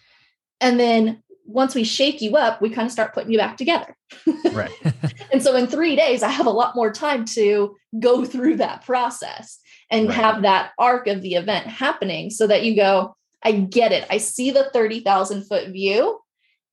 And 0.60 0.78
then 0.78 1.23
once 1.44 1.74
we 1.74 1.84
shake 1.84 2.20
you 2.22 2.36
up, 2.36 2.60
we 2.62 2.70
kind 2.70 2.86
of 2.86 2.92
start 2.92 3.12
putting 3.14 3.30
you 3.30 3.38
back 3.38 3.56
together. 3.56 3.96
Right. 4.52 4.70
and 5.32 5.42
so 5.42 5.56
in 5.56 5.66
three 5.66 5.96
days, 5.96 6.22
I 6.22 6.28
have 6.28 6.46
a 6.46 6.50
lot 6.50 6.76
more 6.76 6.92
time 6.92 7.24
to 7.34 7.74
go 7.98 8.24
through 8.24 8.56
that 8.58 8.84
process 8.84 9.58
and 9.90 10.06
Right. 10.08 10.14
have 10.14 10.42
that 10.42 10.70
arc 10.78 11.08
of 11.08 11.22
the 11.22 11.34
event 11.34 11.66
happening 11.66 12.30
so 12.30 12.46
that 12.46 12.64
you 12.64 12.76
go, 12.76 13.16
I 13.42 13.52
get 13.52 13.90
it. 13.90 14.06
I 14.10 14.18
see 14.18 14.50
the 14.52 14.70
30,000 14.72 15.44
foot 15.44 15.68
view 15.70 16.20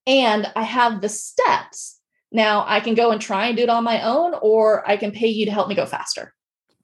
and 0.06 0.52
I 0.56 0.62
have 0.64 1.02
the 1.02 1.10
steps. 1.10 2.00
Now 2.32 2.64
I 2.68 2.80
can 2.82 2.94
go 2.94 3.10
and 3.12 3.20
try 3.20 3.48
and 3.48 3.58
do 3.58 3.64
it 3.64 3.70
on 3.70 3.84
my 3.84 4.02
own, 4.04 4.36
or 4.42 4.88
I 4.90 4.96
can 4.98 5.12
pay 5.12 5.28
you 5.28 5.46
to 5.46 5.52
help 5.52 5.68
me 5.68 5.76
go 5.76 5.86
faster. 5.86 6.34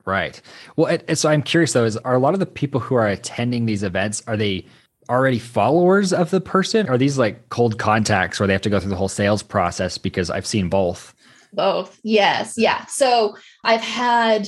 Right. 0.05 0.41
Well, 0.75 0.87
it, 0.87 1.05
it- 1.07 1.15
so 1.17 1.29
I'm 1.29 1.43
curious 1.43 1.73
though, 1.73 1.85
is 1.85 1.95
are 1.97 2.15
a 2.15 2.19
lot 2.19 2.33
of 2.33 2.39
the 2.39 2.45
people 2.45 2.79
who 2.81 2.95
are 2.95 3.07
attending 3.07 3.65
these 3.65 3.83
events, 3.83 4.23
are 4.27 4.35
they 4.37 4.65
already 5.09 5.39
followers 5.39 6.13
of 6.13 6.29
the 6.29 6.41
person? 6.41 6.87
Are 6.89 6.97
these 6.97 7.17
like 7.17 7.49
cold 7.49 7.79
contacts 7.79 8.39
where 8.39 8.47
they 8.47 8.53
have 8.53 8.61
to 8.63 8.69
go 8.69 8.79
through 8.79 8.89
the 8.89 8.95
whole 8.95 9.07
sales 9.07 9.43
process? 9.43 9.97
Because 9.97 10.29
I've 10.29 10.47
seen 10.47 10.69
both. 10.69 11.13
Both. 11.53 11.99
Yes. 12.03 12.55
Yeah. 12.57 12.85
So 12.85 13.35
I've 13.63 13.81
had 13.81 14.47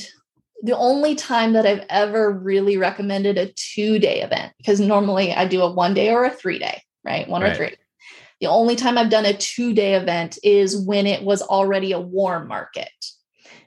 the 0.61 0.77
only 0.77 1.15
time 1.15 1.53
that 1.53 1.65
I've 1.65 1.85
ever 1.89 2.31
really 2.31 2.77
recommended 2.77 3.37
a 3.37 3.51
two 3.53 3.99
day 3.99 4.21
event, 4.21 4.53
because 4.57 4.79
normally 4.79 5.33
I 5.33 5.45
do 5.45 5.61
a 5.61 5.71
one 5.71 5.93
day 5.93 6.09
or 6.09 6.25
a 6.25 6.29
three 6.29 6.59
day, 6.59 6.83
right? 7.03 7.27
One 7.27 7.43
or 7.43 7.55
three. 7.55 7.75
The 8.41 8.47
only 8.47 8.75
time 8.75 8.97
I've 8.97 9.09
done 9.09 9.25
a 9.25 9.33
two 9.33 9.73
day 9.73 9.95
event 9.95 10.37
is 10.43 10.77
when 10.77 11.07
it 11.07 11.23
was 11.23 11.41
already 11.41 11.91
a 11.91 11.99
warm 11.99 12.47
market, 12.47 12.89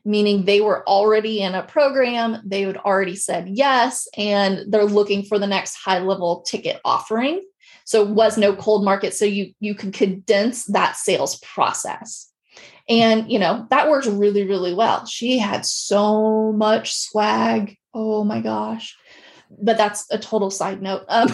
meaning 0.05 0.45
they 0.45 0.61
were 0.61 0.87
already 0.89 1.41
in 1.41 1.55
a 1.55 1.63
program, 1.63 2.39
they 2.45 2.63
had 2.63 2.77
already 2.77 3.17
said 3.17 3.49
yes, 3.49 4.09
and 4.17 4.73
they're 4.73 4.85
looking 4.85 5.23
for 5.23 5.39
the 5.39 5.47
next 5.47 5.77
high 5.77 6.01
level 6.01 6.43
ticket 6.43 6.81
offering. 6.85 7.43
So 7.85 8.03
it 8.03 8.11
was 8.11 8.39
no 8.39 8.55
cold 8.55 8.85
market. 8.85 9.15
So 9.15 9.25
you 9.25 9.53
you 9.61 9.75
can 9.75 9.93
condense 9.93 10.67
that 10.67 10.97
sales 10.97 11.39
process. 11.41 12.31
And 12.89 13.31
you 13.31 13.39
know, 13.39 13.67
that 13.71 13.89
works 13.89 14.07
really, 14.07 14.47
really 14.47 14.75
well. 14.75 15.07
She 15.07 15.39
had 15.39 15.65
so 15.65 16.53
much 16.53 16.95
swag. 16.95 17.77
Oh 17.95 18.25
my 18.25 18.41
gosh. 18.41 18.97
But 19.51 19.77
that's 19.77 20.07
a 20.11 20.19
total 20.19 20.51
side 20.51 20.81
note. 20.81 21.05
Um, 21.09 21.29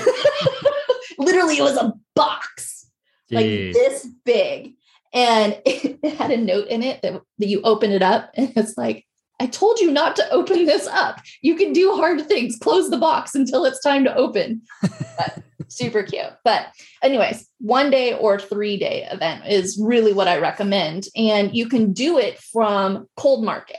literally, 1.18 1.58
it 1.58 1.62
was 1.62 1.76
a 1.76 1.94
box 2.14 2.90
like 3.30 3.46
this 3.46 4.06
big. 4.24 4.74
And 5.12 5.60
it, 5.64 5.98
it 6.02 6.14
had 6.14 6.30
a 6.30 6.36
note 6.36 6.68
in 6.68 6.82
it 6.82 7.02
that, 7.02 7.20
that 7.38 7.48
you 7.48 7.60
open 7.62 7.90
it 7.90 8.02
up 8.02 8.30
and 8.34 8.52
it's 8.56 8.76
like, 8.76 9.04
I 9.40 9.46
told 9.46 9.78
you 9.78 9.90
not 9.92 10.16
to 10.16 10.30
open 10.30 10.66
this 10.66 10.86
up. 10.88 11.20
You 11.42 11.54
can 11.54 11.72
do 11.72 11.94
hard 11.94 12.26
things. 12.26 12.58
Close 12.60 12.90
the 12.90 12.96
box 12.96 13.34
until 13.34 13.64
it's 13.64 13.80
time 13.80 14.04
to 14.04 14.14
open. 14.16 14.62
But 14.82 15.42
super 15.68 16.02
cute. 16.02 16.32
But, 16.44 16.66
anyways, 17.02 17.48
one 17.60 17.90
day 17.90 18.14
or 18.14 18.38
three 18.40 18.76
day 18.76 19.06
event 19.10 19.46
is 19.46 19.78
really 19.80 20.12
what 20.12 20.28
I 20.28 20.38
recommend. 20.38 21.06
And 21.14 21.54
you 21.54 21.68
can 21.68 21.92
do 21.92 22.18
it 22.18 22.40
from 22.40 23.06
cold 23.16 23.44
market, 23.44 23.76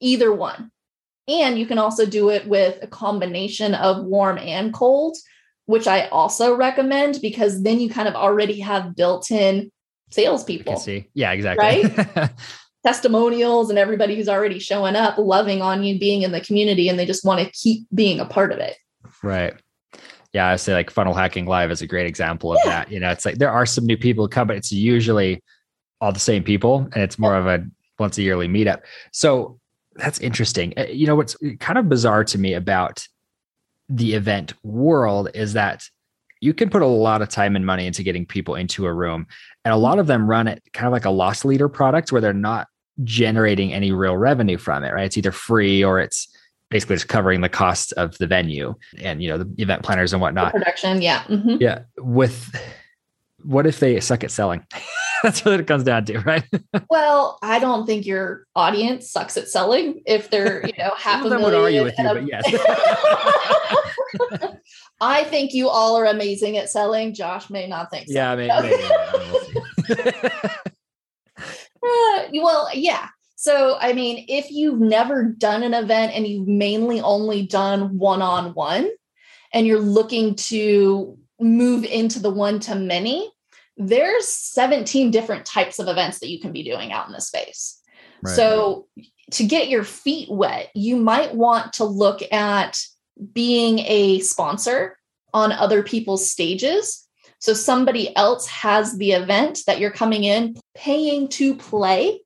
either 0.00 0.32
one. 0.32 0.70
And 1.26 1.58
you 1.58 1.66
can 1.66 1.78
also 1.78 2.04
do 2.04 2.30
it 2.30 2.46
with 2.46 2.82
a 2.82 2.86
combination 2.86 3.74
of 3.74 4.04
warm 4.04 4.38
and 4.38 4.72
cold, 4.72 5.16
which 5.66 5.86
I 5.86 6.08
also 6.08 6.54
recommend 6.54 7.20
because 7.20 7.62
then 7.62 7.80
you 7.80 7.90
kind 7.90 8.08
of 8.08 8.14
already 8.14 8.60
have 8.60 8.96
built 8.96 9.30
in 9.30 9.70
salespeople 10.10 10.76
see. 10.76 11.08
Yeah, 11.14 11.32
exactly. 11.32 11.64
Right? 11.64 12.30
Testimonials 12.84 13.70
and 13.70 13.78
everybody 13.78 14.14
who's 14.16 14.28
already 14.28 14.58
showing 14.58 14.96
up, 14.96 15.18
loving 15.18 15.60
on 15.62 15.82
you, 15.82 15.98
being 15.98 16.22
in 16.22 16.32
the 16.32 16.40
community, 16.40 16.88
and 16.88 16.98
they 16.98 17.06
just 17.06 17.24
want 17.24 17.44
to 17.44 17.50
keep 17.50 17.86
being 17.94 18.20
a 18.20 18.24
part 18.24 18.52
of 18.52 18.58
it. 18.58 18.76
right. 19.22 19.54
Yeah, 20.32 20.46
I 20.48 20.56
say 20.56 20.74
like 20.74 20.90
funnel 20.90 21.14
hacking 21.14 21.46
live 21.46 21.70
is 21.70 21.80
a 21.82 21.86
great 21.86 22.06
example 22.06 22.52
of 22.52 22.58
that. 22.64 22.90
You 22.92 23.00
know, 23.00 23.10
it's 23.10 23.24
like 23.24 23.38
there 23.38 23.50
are 23.50 23.66
some 23.66 23.86
new 23.86 23.96
people 23.96 24.24
who 24.24 24.28
come, 24.28 24.46
but 24.46 24.56
it's 24.56 24.70
usually 24.70 25.42
all 26.00 26.12
the 26.12 26.20
same 26.20 26.44
people, 26.44 26.88
and 26.92 27.02
it's 27.02 27.18
more 27.18 27.34
of 27.34 27.46
a 27.46 27.64
once 27.98 28.18
a 28.18 28.22
yearly 28.22 28.46
meetup. 28.46 28.82
So 29.12 29.58
that's 29.96 30.20
interesting. 30.20 30.74
Uh, 30.76 30.84
You 30.84 31.06
know, 31.06 31.16
what's 31.16 31.36
kind 31.60 31.78
of 31.78 31.88
bizarre 31.88 32.24
to 32.24 32.38
me 32.38 32.54
about 32.54 33.06
the 33.88 34.14
event 34.14 34.52
world 34.62 35.30
is 35.34 35.54
that 35.54 35.82
you 36.40 36.54
can 36.54 36.70
put 36.70 36.82
a 36.82 36.86
lot 36.86 37.22
of 37.22 37.28
time 37.28 37.56
and 37.56 37.64
money 37.66 37.86
into 37.86 38.02
getting 38.02 38.24
people 38.26 38.54
into 38.54 38.86
a 38.86 38.92
room, 38.92 39.26
and 39.64 39.72
a 39.74 39.76
lot 39.76 39.98
of 39.98 40.06
them 40.06 40.28
run 40.28 40.46
it 40.48 40.62
kind 40.72 40.86
of 40.86 40.92
like 40.92 41.04
a 41.04 41.10
loss 41.10 41.44
leader 41.44 41.68
product 41.68 42.12
where 42.12 42.20
they're 42.20 42.32
not 42.32 42.66
generating 43.04 43.72
any 43.72 43.92
real 43.92 44.16
revenue 44.16 44.58
from 44.58 44.84
it. 44.84 44.92
Right? 44.92 45.04
It's 45.04 45.16
either 45.18 45.32
free 45.32 45.84
or 45.84 46.00
it's 46.00 46.28
basically 46.70 46.96
just 46.96 47.08
covering 47.08 47.40
the 47.40 47.48
cost 47.48 47.92
of 47.94 48.16
the 48.18 48.26
venue 48.26 48.74
and 49.00 49.22
you 49.22 49.28
know 49.30 49.38
the 49.38 49.50
event 49.62 49.82
planners 49.82 50.12
and 50.12 50.20
whatnot. 50.20 50.52
Production, 50.52 51.00
yeah. 51.02 51.22
mhm. 51.24 51.60
Yeah. 51.60 51.80
With 51.98 52.54
what 53.44 53.66
if 53.66 53.78
they 53.80 53.98
suck 54.00 54.22
at 54.24 54.30
selling? 54.30 54.66
That's 55.22 55.44
what 55.44 55.58
it 55.58 55.66
comes 55.66 55.82
down 55.84 56.04
to, 56.06 56.18
right? 56.20 56.44
Well, 56.90 57.38
I 57.42 57.58
don't 57.58 57.86
think 57.86 58.06
your 58.06 58.46
audience 58.54 59.10
sucks 59.10 59.36
at 59.36 59.48
selling 59.48 60.00
if 60.06 60.30
they're, 60.30 60.64
you 60.66 60.72
know, 60.78 60.92
half 60.96 61.22
a 61.22 61.24
of 61.24 61.30
them 61.30 61.42
would 61.42 61.50
million. 61.52 61.82
argue 61.82 61.84
with 61.84 61.98
you, 61.98 62.08
a- 62.08 62.14
but 62.14 62.26
yes. 64.40 64.52
I 65.00 65.24
think 65.24 65.54
you 65.54 65.68
all 65.68 65.96
are 65.96 66.06
amazing 66.06 66.56
at 66.56 66.70
selling. 66.70 67.14
Josh 67.14 67.50
may 67.50 67.66
not 67.66 67.90
think 67.90 68.08
so. 68.08 68.14
yeah, 68.14 68.34
maybe. 68.34 68.48
No. 68.48 68.60
maybe, 68.62 68.82
yeah, 68.82 69.12
we'll 69.12 69.40
see. 69.40 69.54
Uh, 71.80 72.28
well, 72.34 72.68
yeah. 72.74 73.08
So, 73.36 73.76
I 73.80 73.92
mean, 73.92 74.24
if 74.28 74.50
you've 74.50 74.80
never 74.80 75.24
done 75.24 75.62
an 75.62 75.74
event 75.74 76.12
and 76.12 76.26
you've 76.26 76.48
mainly 76.48 77.00
only 77.00 77.46
done 77.46 77.96
one 77.98 78.20
on 78.20 78.52
one 78.54 78.90
and 79.54 79.66
you're 79.66 79.78
looking 79.78 80.34
to 80.34 81.16
move 81.40 81.84
into 81.84 82.18
the 82.18 82.30
one 82.30 82.58
to 82.60 82.74
many, 82.74 83.30
there's 83.76 84.28
17 84.28 85.12
different 85.12 85.46
types 85.46 85.78
of 85.78 85.86
events 85.86 86.18
that 86.18 86.30
you 86.30 86.40
can 86.40 86.52
be 86.52 86.64
doing 86.64 86.92
out 86.92 87.06
in 87.06 87.12
the 87.12 87.20
space. 87.20 87.80
Right. 88.22 88.34
So, 88.34 88.88
to 89.32 89.46
get 89.46 89.68
your 89.68 89.84
feet 89.84 90.28
wet, 90.30 90.70
you 90.74 90.96
might 90.96 91.34
want 91.34 91.74
to 91.74 91.84
look 91.84 92.20
at 92.32 92.80
being 93.32 93.80
a 93.80 94.20
sponsor 94.20 94.96
on 95.34 95.52
other 95.52 95.82
people's 95.82 96.28
stages. 96.28 97.06
So, 97.40 97.54
somebody 97.54 98.14
else 98.16 98.46
has 98.48 98.96
the 98.96 99.12
event 99.12 99.60
that 99.66 99.78
you're 99.78 99.90
coming 99.90 100.24
in 100.24 100.56
paying 100.74 101.28
to 101.28 101.54
play 101.54 102.20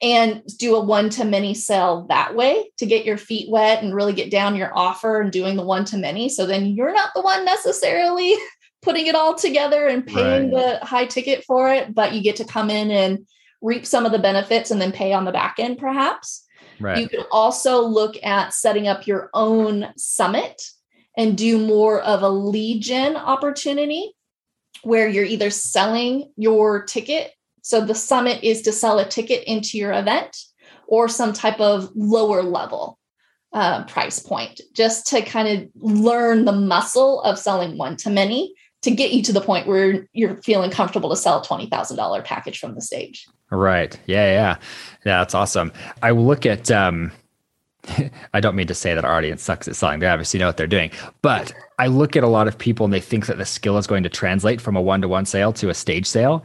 and 0.00 0.42
do 0.58 0.76
a 0.76 0.84
one 0.84 1.10
to 1.10 1.24
many 1.24 1.54
sell 1.54 2.06
that 2.06 2.36
way 2.36 2.70
to 2.76 2.86
get 2.86 3.04
your 3.04 3.16
feet 3.16 3.50
wet 3.50 3.82
and 3.82 3.92
really 3.92 4.12
get 4.12 4.30
down 4.30 4.54
your 4.54 4.70
offer 4.76 5.20
and 5.20 5.32
doing 5.32 5.56
the 5.56 5.64
one 5.64 5.84
to 5.86 5.96
many. 5.96 6.28
So, 6.28 6.46
then 6.46 6.66
you're 6.66 6.94
not 6.94 7.10
the 7.14 7.22
one 7.22 7.44
necessarily 7.44 8.36
putting 8.82 9.08
it 9.08 9.16
all 9.16 9.34
together 9.34 9.88
and 9.88 10.06
paying 10.06 10.50
the 10.50 10.78
high 10.82 11.06
ticket 11.06 11.44
for 11.44 11.72
it, 11.72 11.92
but 11.92 12.12
you 12.12 12.22
get 12.22 12.36
to 12.36 12.44
come 12.44 12.70
in 12.70 12.92
and 12.92 13.26
reap 13.60 13.84
some 13.84 14.06
of 14.06 14.12
the 14.12 14.20
benefits 14.20 14.70
and 14.70 14.80
then 14.80 14.92
pay 14.92 15.12
on 15.12 15.24
the 15.24 15.32
back 15.32 15.56
end, 15.58 15.78
perhaps. 15.78 16.44
Right. 16.80 16.98
You 16.98 17.08
can 17.08 17.24
also 17.30 17.82
look 17.82 18.16
at 18.22 18.52
setting 18.52 18.88
up 18.88 19.06
your 19.06 19.30
own 19.34 19.92
summit 19.96 20.62
and 21.16 21.36
do 21.36 21.58
more 21.58 22.00
of 22.00 22.22
a 22.22 22.28
lead 22.28 22.82
gen 22.82 23.16
opportunity 23.16 24.12
where 24.82 25.08
you're 25.08 25.24
either 25.24 25.50
selling 25.50 26.32
your 26.36 26.84
ticket. 26.84 27.32
So 27.62 27.84
the 27.84 27.94
summit 27.94 28.42
is 28.44 28.62
to 28.62 28.72
sell 28.72 28.98
a 28.98 29.08
ticket 29.08 29.44
into 29.44 29.76
your 29.76 29.92
event 29.92 30.36
or 30.86 31.08
some 31.08 31.32
type 31.32 31.60
of 31.60 31.90
lower 31.94 32.42
level 32.42 32.98
uh, 33.52 33.84
price 33.84 34.20
point, 34.20 34.60
just 34.74 35.06
to 35.08 35.22
kind 35.22 35.48
of 35.48 35.68
learn 35.82 36.44
the 36.44 36.52
muscle 36.52 37.22
of 37.22 37.38
selling 37.38 37.76
one 37.76 37.96
to 37.96 38.10
many 38.10 38.54
to 38.82 38.90
get 38.90 39.12
you 39.12 39.22
to 39.24 39.32
the 39.32 39.40
point 39.40 39.66
where 39.66 40.06
you're 40.12 40.40
feeling 40.42 40.70
comfortable 40.70 41.10
to 41.10 41.16
sell 41.16 41.40
a 41.40 41.44
$20,000 41.44 42.24
package 42.24 42.58
from 42.58 42.74
the 42.74 42.80
stage. 42.80 43.26
Right. 43.50 43.98
Yeah, 44.06 44.30
yeah. 44.32 44.56
Yeah, 45.06 45.18
that's 45.18 45.34
awesome. 45.34 45.72
I 46.02 46.10
look 46.10 46.44
at 46.46 46.70
um 46.70 47.12
I 48.34 48.40
don't 48.40 48.54
mean 48.56 48.66
to 48.66 48.74
say 48.74 48.94
that 48.94 49.04
our 49.04 49.14
audience 49.14 49.42
sucks 49.42 49.66
at 49.68 49.76
selling. 49.76 50.00
They 50.00 50.06
obviously 50.06 50.38
know 50.40 50.46
what 50.46 50.56
they're 50.56 50.66
doing. 50.66 50.90
But 51.22 51.52
I 51.78 51.86
look 51.86 52.16
at 52.16 52.24
a 52.24 52.28
lot 52.28 52.48
of 52.48 52.58
people 52.58 52.84
and 52.84 52.92
they 52.92 53.00
think 53.00 53.26
that 53.26 53.38
the 53.38 53.46
skill 53.46 53.78
is 53.78 53.86
going 53.86 54.02
to 54.02 54.08
translate 54.10 54.60
from 54.60 54.76
a 54.76 54.82
one-to-one 54.82 55.24
sale 55.24 55.52
to 55.54 55.70
a 55.70 55.74
stage 55.74 56.06
sale. 56.06 56.44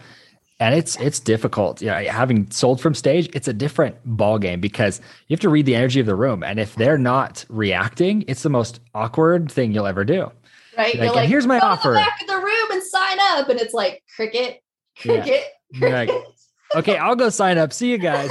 And 0.59 0.73
it's 0.75 0.95
it's 1.01 1.19
difficult. 1.19 1.81
Yeah, 1.81 1.99
having 2.03 2.49
sold 2.51 2.79
from 2.79 2.93
stage, 2.93 3.27
it's 3.33 3.47
a 3.49 3.53
different 3.53 3.97
ball 4.05 4.37
game 4.39 4.61
because 4.61 5.01
you 5.27 5.33
have 5.33 5.41
to 5.41 5.49
read 5.49 5.65
the 5.65 5.75
energy 5.75 5.99
of 5.99 6.05
the 6.05 6.15
room. 6.15 6.43
And 6.43 6.59
if 6.59 6.75
they're 6.75 6.99
not 6.99 7.43
reacting, 7.49 8.23
it's 8.27 8.43
the 8.43 8.49
most 8.49 8.79
awkward 8.93 9.51
thing 9.51 9.73
you'll 9.73 9.87
ever 9.87 10.05
do. 10.05 10.31
right? 10.77 10.97
Like, 10.97 11.15
and 11.17 11.27
here's 11.27 11.47
my 11.47 11.59
offer. 11.59 11.89
To 11.89 11.89
the 11.89 11.95
back 11.95 12.21
of 12.21 12.27
the 12.27 12.37
room 12.37 12.71
and 12.71 12.83
sign 12.83 13.17
up, 13.31 13.49
and 13.49 13.59
it's 13.59 13.73
like 13.73 14.03
cricket, 14.15 14.61
Yeah. 15.03 15.21
cricket, 15.23 15.43
You're 15.71 15.89
like, 15.89 16.09
cricket. 16.09 16.27
Okay, 16.75 16.97
I'll 16.97 17.15
go 17.15 17.29
sign 17.29 17.57
up. 17.57 17.73
See 17.73 17.89
you 17.91 17.97
guys. 17.97 18.29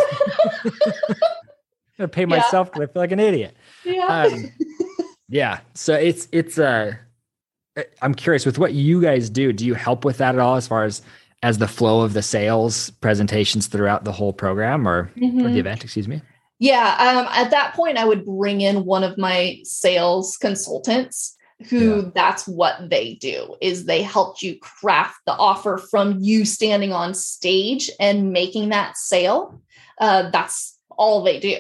I'm 0.65 0.73
gonna 1.99 2.09
pay 2.09 2.25
myself 2.27 2.71
because 2.73 2.89
I 2.89 2.93
feel 2.93 3.03
like 3.03 3.13
an 3.13 3.21
idiot. 3.21 3.57
Yeah. 3.85 4.07
Um, 4.07 4.51
yeah. 5.29 5.61
So 5.75 5.95
it's 5.95 6.29
it's 6.33 6.59
uh 6.59 6.93
I'm 8.03 8.15
curious 8.15 8.45
with 8.45 8.59
what 8.59 8.75
you 8.75 9.01
guys 9.01 9.31
do. 9.31 9.53
Do 9.53 9.65
you 9.67 9.75
help 9.75 10.05
with 10.05 10.19
that 10.19 10.35
at 10.35 10.41
all 10.41 10.57
as 10.57 10.67
far 10.69 10.85
as 10.85 11.03
as 11.43 11.59
the 11.59 11.67
flow 11.69 12.03
of 12.03 12.13
the 12.13 12.23
sales 12.23 12.91
presentations 12.91 13.67
throughout 13.67 14.05
the 14.05 14.13
whole 14.13 14.33
program 14.33 14.87
or, 14.87 15.11
Mhm. 15.17 15.45
or 15.45 15.49
the 15.51 15.59
event? 15.59 15.83
Excuse 15.83 16.07
me. 16.07 16.23
Yeah, 16.61 16.95
um, 17.01 17.27
at 17.33 17.51
that 17.51 17.75
point, 17.75 17.99
I 17.99 18.05
would 18.05 18.25
bring 18.25 18.61
in 18.61 18.85
one 18.85 19.03
of 19.03 19.19
my 19.19 19.59
sales 19.65 20.37
consultants 20.37 21.37
who 21.69 21.97
Yeah. 22.03 22.11
that's 22.15 22.47
what 22.47 22.91
they 22.91 23.15
do 23.15 23.57
is 23.61 23.85
they 23.85 24.03
help 24.03 24.43
you 24.43 24.59
craft 24.59 25.19
the 25.27 25.33
offer 25.33 25.79
from 25.91 26.19
you 26.21 26.45
standing 26.45 26.93
on 26.93 27.15
stage 27.15 27.91
and 28.01 28.33
making 28.33 28.71
that 28.71 28.97
sale. 28.97 29.61
Uh, 30.01 30.31
that's 30.31 30.79
all 30.91 31.23
they 31.23 31.39
do. 31.39 31.59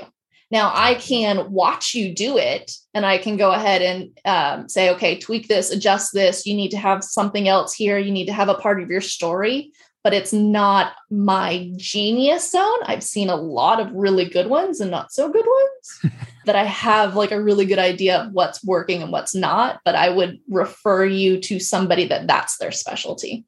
Now 0.50 0.70
i 0.74 0.94
can 0.94 1.50
watch 1.50 1.94
you 1.94 2.14
do 2.14 2.36
it 2.36 2.72
and 2.92 3.06
i 3.06 3.16
can 3.16 3.38
go 3.38 3.52
ahead 3.52 3.80
and 3.80 4.10
um, 4.26 4.68
say 4.68 4.90
okay 4.90 5.18
tweak 5.18 5.48
this 5.48 5.70
adjust 5.70 6.12
this. 6.12 6.44
You 6.46 6.54
need 6.54 6.70
to 6.72 6.76
have 6.78 7.02
something 7.02 7.48
else 7.48 7.72
here. 7.72 7.98
You 7.98 8.10
need 8.12 8.26
to 8.26 8.32
have 8.34 8.48
a 8.50 8.54
part 8.54 8.82
of 8.82 8.90
your 8.90 9.00
story. 9.00 9.72
But 10.04 10.14
it's 10.14 10.32
not 10.32 10.94
my 11.10 11.70
genius 11.76 12.50
zone. 12.50 12.80
I've 12.86 13.04
seen 13.04 13.30
a 13.30 13.36
lot 13.36 13.78
of 13.78 13.92
really 13.92 14.24
good 14.28 14.48
ones 14.48 14.80
and 14.80 14.90
not 14.90 15.12
so 15.12 15.30
good 15.30 15.46
ones 15.46 16.14
that 16.46 16.56
I 16.56 16.64
have 16.64 17.14
like 17.16 17.30
a 17.30 17.42
really 17.42 17.64
good 17.64 17.78
idea 17.78 18.18
of 18.18 18.32
what's 18.32 18.64
working 18.64 19.02
and 19.02 19.12
what's 19.12 19.34
not, 19.34 19.80
but 19.84 19.94
I 19.94 20.08
would 20.08 20.40
refer 20.48 21.04
you 21.04 21.40
to 21.40 21.60
somebody 21.60 22.06
that 22.08 22.26
that's 22.26 22.58
their 22.58 22.72
specialty. 22.72 23.44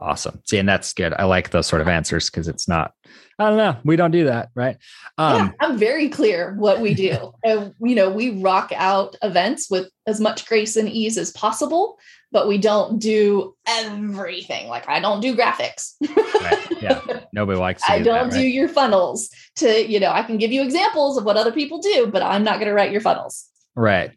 Awesome. 0.00 0.40
See, 0.44 0.58
and 0.58 0.68
that's 0.68 0.92
good. 0.92 1.14
I 1.14 1.24
like 1.24 1.50
those 1.50 1.66
sort 1.66 1.80
of 1.80 1.88
answers 1.88 2.28
because 2.28 2.48
it's 2.48 2.68
not, 2.68 2.92
I 3.38 3.48
don't 3.48 3.56
know, 3.56 3.76
we 3.84 3.96
don't 3.96 4.10
do 4.10 4.24
that, 4.24 4.50
right? 4.54 4.76
Um, 5.18 5.36
yeah, 5.36 5.52
I'm 5.60 5.78
very 5.78 6.08
clear 6.08 6.54
what 6.54 6.80
we 6.80 6.94
do. 6.94 7.32
and, 7.44 7.72
you 7.80 7.94
know, 7.94 8.10
we 8.10 8.40
rock 8.40 8.72
out 8.74 9.16
events 9.22 9.70
with 9.70 9.88
as 10.06 10.20
much 10.20 10.46
grace 10.46 10.76
and 10.76 10.88
ease 10.88 11.16
as 11.16 11.30
possible, 11.30 11.98
but 12.32 12.48
we 12.48 12.58
don't 12.58 12.98
do 12.98 13.54
everything. 13.66 14.68
Like 14.68 14.88
I 14.88 14.98
don't 15.00 15.20
do 15.20 15.36
graphics. 15.36 15.94
right. 16.40 16.82
Yeah. 16.82 17.00
Nobody 17.34 17.58
likes 17.58 17.82
I 17.88 17.98
do 17.98 18.04
don't 18.04 18.30
that, 18.30 18.36
do 18.36 18.42
right? 18.42 18.54
your 18.54 18.68
funnels 18.68 19.28
to, 19.56 19.86
you 19.90 19.98
know, 19.98 20.10
I 20.10 20.22
can 20.22 20.38
give 20.38 20.52
you 20.52 20.62
examples 20.62 21.18
of 21.18 21.24
what 21.24 21.36
other 21.36 21.50
people 21.52 21.78
do, 21.80 22.06
but 22.06 22.22
I'm 22.22 22.44
not 22.44 22.54
going 22.54 22.68
to 22.68 22.74
write 22.74 22.92
your 22.92 23.00
funnels. 23.00 23.46
Right. 23.74 24.12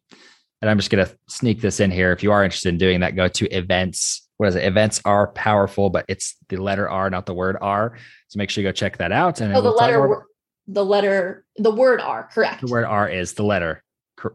And 0.62 0.70
I'm 0.70 0.78
just 0.78 0.92
going 0.92 1.06
to 1.06 1.18
sneak 1.28 1.60
this 1.60 1.80
in 1.80 1.90
here. 1.92 2.12
If 2.12 2.22
you 2.22 2.32
are 2.32 2.44
interested 2.44 2.70
in 2.70 2.78
doing 2.78 3.00
that, 3.00 3.16
go 3.16 3.28
to 3.28 3.48
events. 3.48 4.28
What 4.38 4.50
is 4.50 4.56
it? 4.56 4.64
Events 4.66 5.02
are 5.04 5.28
powerful, 5.28 5.90
but 5.90 6.06
it's 6.08 6.36
the 6.50 6.58
letter 6.58 6.88
R, 6.88 7.10
not 7.10 7.26
the 7.26 7.34
word 7.34 7.58
R. 7.60 7.98
So 8.28 8.38
make 8.38 8.52
sure 8.52 8.62
you 8.64 8.68
go 8.68 8.72
check 8.72 8.98
that 8.98 9.12
out. 9.12 9.42
And 9.42 9.56
Oh, 9.56 9.62
the 9.62 9.72
letter, 9.72 10.26
the 10.68 10.86
letter, 10.86 11.44
the 11.58 11.72
word 11.72 12.02
R, 12.02 12.30
correct. 12.32 12.62
the 12.62 12.68
word 12.68 12.86
R 12.86 13.10
is 13.10 13.34
the 13.34 13.44
letter 13.44 13.84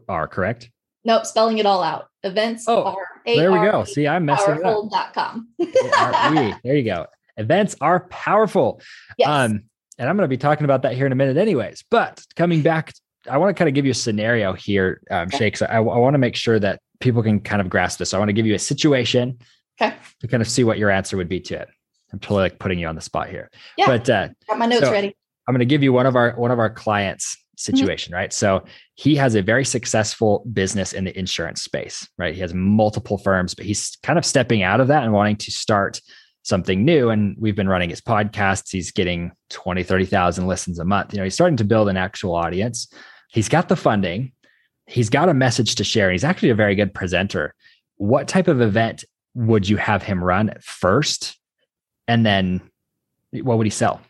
R, 0.09 0.27
correct? 0.27 0.69
Nope, 1.05 1.25
spelling 1.25 1.57
it 1.57 1.65
all 1.65 1.83
out. 1.83 2.07
Events 2.23 2.65
Oh, 2.67 2.83
are 2.83 2.95
There 3.25 3.51
we 3.51 3.59
go. 3.59 3.83
See, 3.85 4.07
I'm 4.07 4.25
messing 4.25 4.63
up. 4.63 4.91
A-R-E. 5.59 6.53
There 6.63 6.75
you 6.75 6.83
go. 6.83 7.07
Events 7.37 7.75
are 7.81 8.01
powerful. 8.07 8.81
yes. 9.17 9.27
Um, 9.29 9.63
and 9.99 10.09
I'm 10.09 10.15
going 10.17 10.23
to 10.25 10.29
be 10.29 10.37
talking 10.37 10.65
about 10.65 10.81
that 10.83 10.93
here 10.95 11.05
in 11.05 11.11
a 11.11 11.15
minute, 11.15 11.37
anyways. 11.37 11.83
But 11.91 12.23
coming 12.35 12.61
back, 12.61 12.93
I 13.29 13.37
want 13.37 13.55
to 13.55 13.59
kind 13.59 13.67
of 13.69 13.75
give 13.75 13.85
you 13.85 13.91
a 13.91 13.95
scenario 13.95 14.53
here, 14.53 15.01
um, 15.11 15.27
Okay. 15.27 15.37
Shay. 15.37 15.51
So 15.55 15.65
I, 15.67 15.75
I 15.77 15.79
want 15.79 16.15
to 16.15 16.17
make 16.17 16.35
sure 16.35 16.59
that 16.59 16.79
people 16.99 17.21
can 17.23 17.39
kind 17.39 17.61
of 17.61 17.69
grasp 17.69 17.99
this. 17.99 18.09
So 18.09 18.17
I 18.17 18.19
want 18.19 18.29
to 18.29 18.33
give 18.33 18.45
you 18.45 18.55
a 18.55 18.59
situation 18.59 19.37
Okay. 19.81 19.95
to 20.21 20.27
kind 20.27 20.41
of 20.41 20.47
see 20.49 20.63
what 20.63 20.77
your 20.77 20.89
answer 20.89 21.15
would 21.17 21.29
be 21.29 21.39
to 21.41 21.55
it. 21.61 21.67
I'm 22.11 22.19
totally 22.19 22.41
like 22.43 22.59
putting 22.59 22.79
you 22.79 22.87
on 22.87 22.95
the 22.95 23.01
spot 23.01 23.29
here. 23.29 23.49
Yeah. 23.77 23.87
But 23.87 24.09
uh, 24.09 24.29
Got 24.49 24.57
my 24.59 24.65
notes 24.65 24.81
so- 24.85 24.91
ready. 24.91 25.15
I'm 25.47 25.53
going 25.53 25.59
to 25.59 25.65
give 25.65 25.83
you 25.83 25.91
one 25.91 26.05
of 26.05 26.15
our 26.15 26.31
one 26.37 26.51
of 26.51 26.59
our 26.59 26.69
clients 26.69 27.37
Mm-hmm. 27.55 27.77
situation, 27.77 28.13
right? 28.15 28.33
So 28.33 28.63
he 28.95 29.15
has 29.17 29.35
a 29.35 29.41
very 29.43 29.63
successful 29.63 30.43
business 30.53 30.91
in 30.91 31.03
the 31.03 31.15
insurance 31.17 31.61
space, 31.61 32.07
right? 32.17 32.33
He 32.33 32.41
has 32.41 32.51
multiple 32.51 33.19
firms, 33.19 33.53
but 33.53 33.63
he's 33.67 33.95
kind 34.01 34.17
of 34.17 34.25
stepping 34.25 34.63
out 34.63 34.79
of 34.81 34.87
that 34.87 35.03
and 35.03 35.13
wanting 35.13 35.35
to 35.35 35.51
start 35.51 36.01
something 36.43 36.85
new. 36.85 37.09
And 37.09 37.35
we've 37.39 37.55
been 37.55 37.69
running 37.69 37.89
his 37.89 38.01
podcasts. 38.01 38.71
He's 38.71 38.91
getting 38.91 39.31
20, 39.49 39.83
30,000 39.83 40.45
listens 40.47 40.77
a 40.79 40.85
month. 40.85 41.13
You 41.13 41.17
know, 41.17 41.23
he's 41.23 41.33
starting 41.33 41.57
to 41.57 41.63
build 41.63 41.89
an 41.89 41.97
actual 41.97 42.35
audience. 42.35 42.87
He's 43.29 43.49
got 43.49 43.69
the 43.69 43.75
funding. 43.75 44.33
He's 44.85 45.09
got 45.09 45.29
a 45.29 45.33
message 45.33 45.75
to 45.75 45.83
share. 45.83 46.11
He's 46.11 46.23
actually 46.25 46.49
a 46.49 46.55
very 46.55 46.75
good 46.75 46.93
presenter. 46.93 47.55
What 47.95 48.27
type 48.27 48.47
of 48.47 48.61
event 48.61 49.05
would 49.33 49.67
you 49.67 49.77
have 49.77 50.03
him 50.03 50.23
run 50.23 50.53
first? 50.61 51.37
And 52.07 52.25
then 52.25 52.61
what 53.31 53.57
would 53.57 53.65
he 53.65 53.71
sell? 53.71 54.01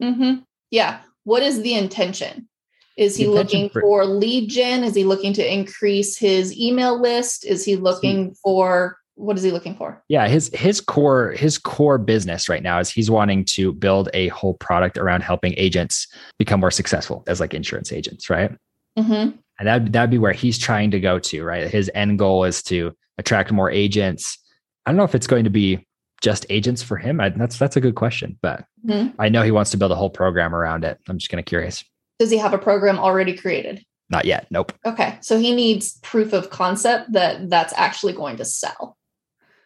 hmm 0.00 0.34
Yeah. 0.70 1.00
What 1.24 1.42
is 1.42 1.62
the 1.62 1.74
intention? 1.74 2.48
Is 2.96 3.16
he 3.16 3.24
intention 3.24 3.60
looking 3.60 3.70
for- 3.70 3.80
for 3.80 4.04
lead 4.04 4.50
gen? 4.50 4.84
Is 4.84 4.94
he 4.94 5.04
looking 5.04 5.32
to 5.34 5.52
increase 5.54 6.18
his 6.18 6.56
email 6.56 7.00
list? 7.00 7.46
Is 7.46 7.64
he 7.64 7.76
looking 7.76 8.34
for 8.42 8.98
what 9.20 9.36
is 9.36 9.42
he 9.42 9.50
looking 9.50 9.74
for? 9.76 10.02
Yeah, 10.08 10.26
his 10.28 10.50
his 10.54 10.80
core 10.80 11.32
his 11.32 11.58
core 11.58 11.98
business 11.98 12.48
right 12.48 12.62
now 12.62 12.78
is 12.80 12.90
he's 12.90 13.10
wanting 13.10 13.44
to 13.46 13.72
build 13.72 14.08
a 14.14 14.28
whole 14.28 14.54
product 14.54 14.96
around 14.98 15.22
helping 15.22 15.54
agents 15.56 16.06
become 16.38 16.60
more 16.60 16.70
successful 16.70 17.22
as 17.26 17.40
like 17.40 17.54
insurance 17.54 17.92
agents, 17.92 18.30
right? 18.30 18.50
hmm 18.96 19.30
And 19.58 19.66
that 19.66 19.92
that'd 19.92 20.10
be 20.10 20.18
where 20.18 20.32
he's 20.32 20.58
trying 20.58 20.90
to 20.92 21.00
go 21.00 21.18
to, 21.18 21.44
right? 21.44 21.68
His 21.70 21.90
end 21.94 22.18
goal 22.18 22.44
is 22.44 22.62
to 22.64 22.92
attract 23.18 23.52
more 23.52 23.70
agents. 23.70 24.38
I 24.86 24.90
don't 24.90 24.96
know 24.96 25.04
if 25.04 25.14
it's 25.14 25.26
going 25.26 25.44
to 25.44 25.50
be 25.50 25.86
just 26.22 26.44
agents 26.50 26.82
for 26.82 26.96
him. 26.96 27.20
I, 27.20 27.28
that's 27.30 27.58
that's 27.58 27.76
a 27.76 27.80
good 27.80 27.94
question, 27.94 28.38
but 28.42 28.64
Mhm. 28.86 29.14
I 29.18 29.28
know 29.28 29.42
he 29.42 29.50
wants 29.50 29.70
to 29.72 29.76
build 29.76 29.92
a 29.92 29.94
whole 29.96 30.10
program 30.10 30.54
around 30.54 30.84
it. 30.84 30.98
I'm 31.08 31.18
just 31.18 31.30
kind 31.30 31.38
of 31.38 31.44
curious. 31.44 31.84
Does 32.18 32.30
he 32.30 32.38
have 32.38 32.52
a 32.54 32.58
program 32.58 32.98
already 32.98 33.36
created? 33.36 33.84
Not 34.10 34.24
yet. 34.24 34.46
Nope. 34.50 34.72
Okay. 34.84 35.18
So 35.22 35.38
he 35.38 35.54
needs 35.54 35.98
proof 36.02 36.32
of 36.32 36.50
concept 36.50 37.12
that 37.12 37.48
that's 37.48 37.72
actually 37.76 38.12
going 38.14 38.36
to 38.38 38.44
sell. 38.44 38.96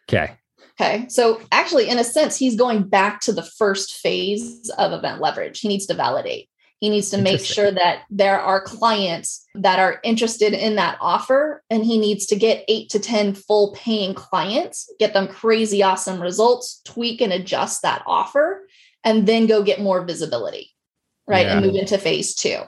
Okay. 0.08 0.36
Okay. 0.80 1.06
So 1.08 1.40
actually, 1.52 1.88
in 1.88 1.98
a 1.98 2.04
sense, 2.04 2.36
he's 2.36 2.56
going 2.56 2.88
back 2.88 3.20
to 3.22 3.32
the 3.32 3.42
first 3.42 3.94
phase 3.94 4.70
of 4.76 4.92
event 4.92 5.20
leverage. 5.20 5.60
He 5.60 5.68
needs 5.68 5.86
to 5.86 5.94
validate. 5.94 6.48
He 6.80 6.90
needs 6.90 7.08
to 7.10 7.18
make 7.18 7.40
sure 7.40 7.70
that 7.70 8.02
there 8.10 8.38
are 8.38 8.60
clients 8.60 9.46
that 9.54 9.78
are 9.78 10.00
interested 10.02 10.52
in 10.52 10.76
that 10.76 10.98
offer, 11.00 11.62
and 11.70 11.82
he 11.82 11.96
needs 11.96 12.26
to 12.26 12.36
get 12.36 12.64
eight 12.68 12.90
to 12.90 12.98
10 12.98 13.34
full 13.34 13.72
paying 13.74 14.12
clients, 14.12 14.92
get 14.98 15.14
them 15.14 15.26
crazy 15.26 15.82
awesome 15.82 16.20
results, 16.20 16.82
tweak 16.84 17.22
and 17.22 17.32
adjust 17.32 17.80
that 17.82 18.02
offer, 18.06 18.68
and 19.02 19.26
then 19.26 19.46
go 19.46 19.62
get 19.62 19.80
more 19.80 20.04
visibility, 20.04 20.72
right? 21.26 21.46
And 21.46 21.64
move 21.64 21.74
into 21.74 21.96
phase 21.96 22.34
two, 22.34 22.58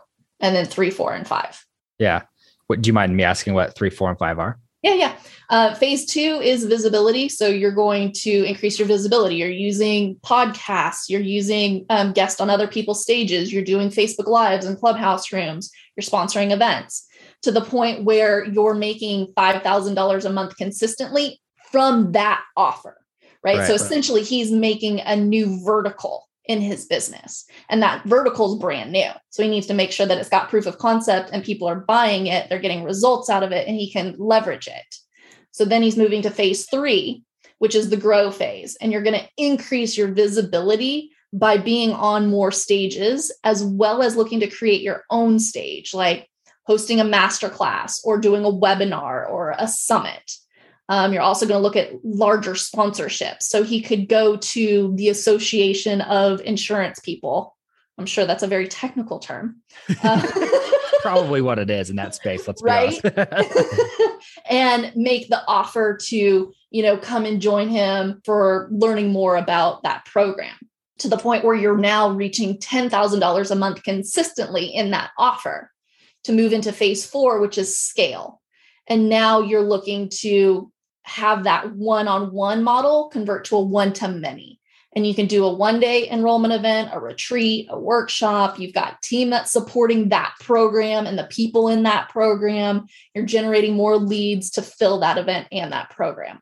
and 0.40 0.56
then 0.56 0.64
three, 0.64 0.90
four, 0.90 1.12
and 1.12 1.26
five. 1.26 1.62
Yeah. 1.98 2.22
What 2.68 2.80
do 2.80 2.88
you 2.88 2.94
mind 2.94 3.14
me 3.14 3.24
asking 3.24 3.52
what 3.52 3.74
three, 3.74 3.90
four, 3.90 4.08
and 4.08 4.18
five 4.18 4.38
are? 4.38 4.58
Yeah, 4.82 4.94
yeah. 4.94 5.16
Uh, 5.48 5.74
phase 5.74 6.06
two 6.06 6.40
is 6.42 6.64
visibility. 6.64 7.28
So 7.28 7.48
you're 7.48 7.72
going 7.72 8.12
to 8.22 8.44
increase 8.44 8.78
your 8.78 8.88
visibility. 8.88 9.36
You're 9.36 9.48
using 9.48 10.16
podcasts. 10.16 11.08
You're 11.08 11.20
using 11.20 11.86
um, 11.88 12.12
guests 12.12 12.40
on 12.40 12.50
other 12.50 12.68
people's 12.68 13.02
stages. 13.02 13.52
You're 13.52 13.64
doing 13.64 13.88
Facebook 13.88 14.26
Lives 14.26 14.66
and 14.66 14.78
Clubhouse 14.78 15.32
rooms. 15.32 15.70
You're 15.96 16.02
sponsoring 16.02 16.52
events 16.52 17.06
to 17.42 17.50
the 17.50 17.60
point 17.60 18.04
where 18.04 18.44
you're 18.44 18.74
making 18.74 19.32
$5,000 19.36 20.24
a 20.24 20.30
month 20.30 20.56
consistently 20.56 21.40
from 21.70 22.12
that 22.12 22.42
offer, 22.56 22.96
right? 23.42 23.58
Right. 23.58 23.66
so 23.66 23.72
Right. 23.72 23.80
essentially, 23.80 24.22
he's 24.22 24.50
making 24.50 25.00
a 25.00 25.16
new 25.16 25.62
vertical 25.64 26.25
in 26.48 26.60
his 26.60 26.86
business. 26.86 27.44
And 27.68 27.82
that 27.82 28.04
vertical 28.04 28.52
is 28.52 28.60
brand 28.60 28.92
new. 28.92 29.10
So 29.30 29.42
he 29.42 29.48
needs 29.48 29.66
to 29.66 29.74
make 29.74 29.92
sure 29.92 30.06
that 30.06 30.18
it's 30.18 30.28
got 30.28 30.48
proof 30.48 30.66
of 30.66 30.78
concept 30.78 31.30
and 31.32 31.44
people 31.44 31.68
are 31.68 31.80
buying 31.80 32.26
it, 32.26 32.48
they're 32.48 32.58
getting 32.58 32.84
results 32.84 33.28
out 33.28 33.42
of 33.42 33.52
it, 33.52 33.66
and 33.66 33.76
he 33.76 33.90
can 33.90 34.14
leverage 34.18 34.68
it. 34.68 34.94
So 35.50 35.64
then 35.64 35.82
he's 35.82 35.96
moving 35.96 36.22
to 36.22 36.30
phase 36.30 36.68
three, 36.70 37.22
which 37.58 37.74
is 37.74 37.90
the 37.90 37.96
grow 37.96 38.30
phase. 38.30 38.76
And 38.80 38.92
you're 38.92 39.02
going 39.02 39.18
to 39.18 39.28
increase 39.36 39.96
your 39.96 40.08
visibility 40.08 41.10
by 41.32 41.56
being 41.56 41.92
on 41.92 42.30
more 42.30 42.52
stages, 42.52 43.34
as 43.44 43.64
well 43.64 44.02
as 44.02 44.16
looking 44.16 44.40
to 44.40 44.48
create 44.48 44.82
your 44.82 45.04
own 45.10 45.38
stage, 45.38 45.92
like 45.92 46.28
hosting 46.64 47.00
a 47.00 47.04
masterclass 47.04 48.00
or 48.04 48.18
doing 48.18 48.44
a 48.44 48.50
webinar 48.50 49.28
or 49.28 49.54
a 49.58 49.68
summit. 49.68 50.32
Um, 50.88 51.12
you're 51.12 51.22
also 51.22 51.46
going 51.46 51.58
to 51.58 51.62
look 51.62 51.76
at 51.76 51.92
larger 52.04 52.52
sponsorships. 52.52 53.42
So 53.42 53.62
he 53.62 53.80
could 53.80 54.08
go 54.08 54.36
to 54.36 54.92
the 54.96 55.08
Association 55.08 56.00
of 56.02 56.40
Insurance 56.42 57.00
People. 57.00 57.56
I'm 57.98 58.06
sure 58.06 58.26
that's 58.26 58.42
a 58.42 58.48
very 58.48 58.68
technical 58.68 59.18
term. 59.18 59.62
Uh, 60.02 60.22
Probably 61.02 61.40
what 61.40 61.58
it 61.58 61.70
is 61.70 61.90
in 61.90 61.96
that 61.96 62.14
space. 62.14 62.46
Let's 62.46 62.62
be 62.62 62.66
Right? 62.66 63.00
honest. 63.04 63.52
and 64.50 64.92
make 64.94 65.28
the 65.28 65.42
offer 65.46 65.96
to, 66.08 66.52
you 66.70 66.82
know, 66.82 66.96
come 66.96 67.24
and 67.24 67.40
join 67.40 67.68
him 67.68 68.20
for 68.24 68.68
learning 68.70 69.12
more 69.12 69.36
about 69.36 69.82
that 69.82 70.04
program 70.04 70.54
to 70.98 71.08
the 71.08 71.18
point 71.18 71.44
where 71.44 71.54
you're 71.54 71.76
now 71.76 72.10
reaching 72.10 72.58
$10,000 72.58 73.50
a 73.50 73.54
month 73.54 73.82
consistently 73.82 74.66
in 74.66 74.90
that 74.90 75.10
offer 75.18 75.70
to 76.24 76.32
move 76.32 76.52
into 76.52 76.72
phase 76.72 77.06
four, 77.06 77.40
which 77.40 77.58
is 77.58 77.78
scale. 77.78 78.40
And 78.88 79.08
now 79.08 79.40
you're 79.40 79.62
looking 79.62 80.08
to 80.20 80.70
have 81.06 81.44
that 81.44 81.72
one 81.74 82.08
on 82.08 82.32
one 82.32 82.62
model 82.62 83.08
convert 83.08 83.44
to 83.46 83.56
a 83.56 83.62
one 83.62 83.92
to 83.94 84.08
many. 84.08 84.60
and 84.96 85.06
you 85.06 85.14
can 85.14 85.26
do 85.26 85.44
a 85.44 85.52
one 85.52 85.78
day 85.78 86.08
enrollment 86.08 86.54
event, 86.54 86.88
a 86.92 86.98
retreat, 86.98 87.66
a 87.68 87.78
workshop. 87.78 88.58
You've 88.58 88.72
got 88.72 89.02
team 89.02 89.28
that's 89.28 89.52
supporting 89.52 90.08
that 90.08 90.34
program 90.40 91.06
and 91.06 91.18
the 91.18 91.24
people 91.24 91.68
in 91.68 91.82
that 91.82 92.08
program. 92.08 92.86
You're 93.14 93.26
generating 93.26 93.74
more 93.74 93.98
leads 93.98 94.50
to 94.52 94.62
fill 94.62 95.00
that 95.00 95.18
event 95.18 95.48
and 95.52 95.70
that 95.72 95.90
program. 95.90 96.40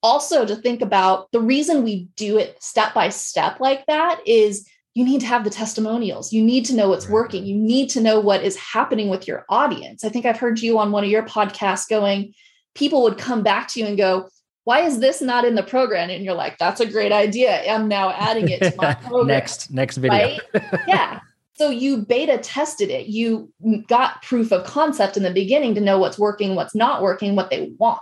Also, 0.00 0.46
to 0.46 0.54
think 0.54 0.80
about 0.80 1.30
the 1.32 1.40
reason 1.40 1.82
we 1.82 2.08
do 2.14 2.38
it 2.38 2.62
step 2.62 2.94
by 2.94 3.08
step 3.08 3.58
like 3.58 3.84
that 3.86 4.20
is 4.24 4.64
you 4.94 5.04
need 5.04 5.20
to 5.20 5.26
have 5.26 5.42
the 5.42 5.50
testimonials. 5.50 6.32
You 6.32 6.44
need 6.44 6.66
to 6.66 6.74
know 6.74 6.88
what's 6.88 7.08
working. 7.08 7.44
You 7.44 7.56
need 7.56 7.90
to 7.90 8.00
know 8.00 8.20
what 8.20 8.44
is 8.44 8.56
happening 8.56 9.08
with 9.08 9.26
your 9.26 9.44
audience. 9.48 10.04
I 10.04 10.08
think 10.08 10.24
I've 10.24 10.38
heard 10.38 10.60
you 10.60 10.78
on 10.78 10.92
one 10.92 11.02
of 11.02 11.10
your 11.10 11.24
podcasts 11.24 11.88
going, 11.88 12.32
people 12.74 13.02
would 13.02 13.18
come 13.18 13.42
back 13.42 13.68
to 13.68 13.80
you 13.80 13.86
and 13.86 13.96
go, 13.96 14.28
why 14.64 14.80
is 14.80 15.00
this 15.00 15.22
not 15.22 15.44
in 15.44 15.54
the 15.54 15.62
program? 15.62 16.10
And 16.10 16.22
you're 16.22 16.34
like, 16.34 16.58
that's 16.58 16.80
a 16.80 16.86
great 16.86 17.10
idea. 17.10 17.62
I'm 17.64 17.88
now 17.88 18.10
adding 18.10 18.48
it 18.50 18.62
to 18.62 18.74
my 18.76 18.94
program. 19.02 19.28
next, 19.28 19.70
next 19.70 19.96
video. 19.96 20.18
Right? 20.18 20.40
yeah. 20.86 21.20
So 21.54 21.70
you 21.70 21.98
beta 21.98 22.38
tested 22.38 22.90
it. 22.90 23.06
You 23.06 23.50
got 23.86 24.22
proof 24.22 24.52
of 24.52 24.64
concept 24.64 25.16
in 25.16 25.22
the 25.22 25.32
beginning 25.32 25.74
to 25.74 25.80
know 25.80 25.98
what's 25.98 26.18
working, 26.18 26.54
what's 26.54 26.74
not 26.74 27.02
working, 27.02 27.34
what 27.34 27.50
they 27.50 27.72
want. 27.78 28.00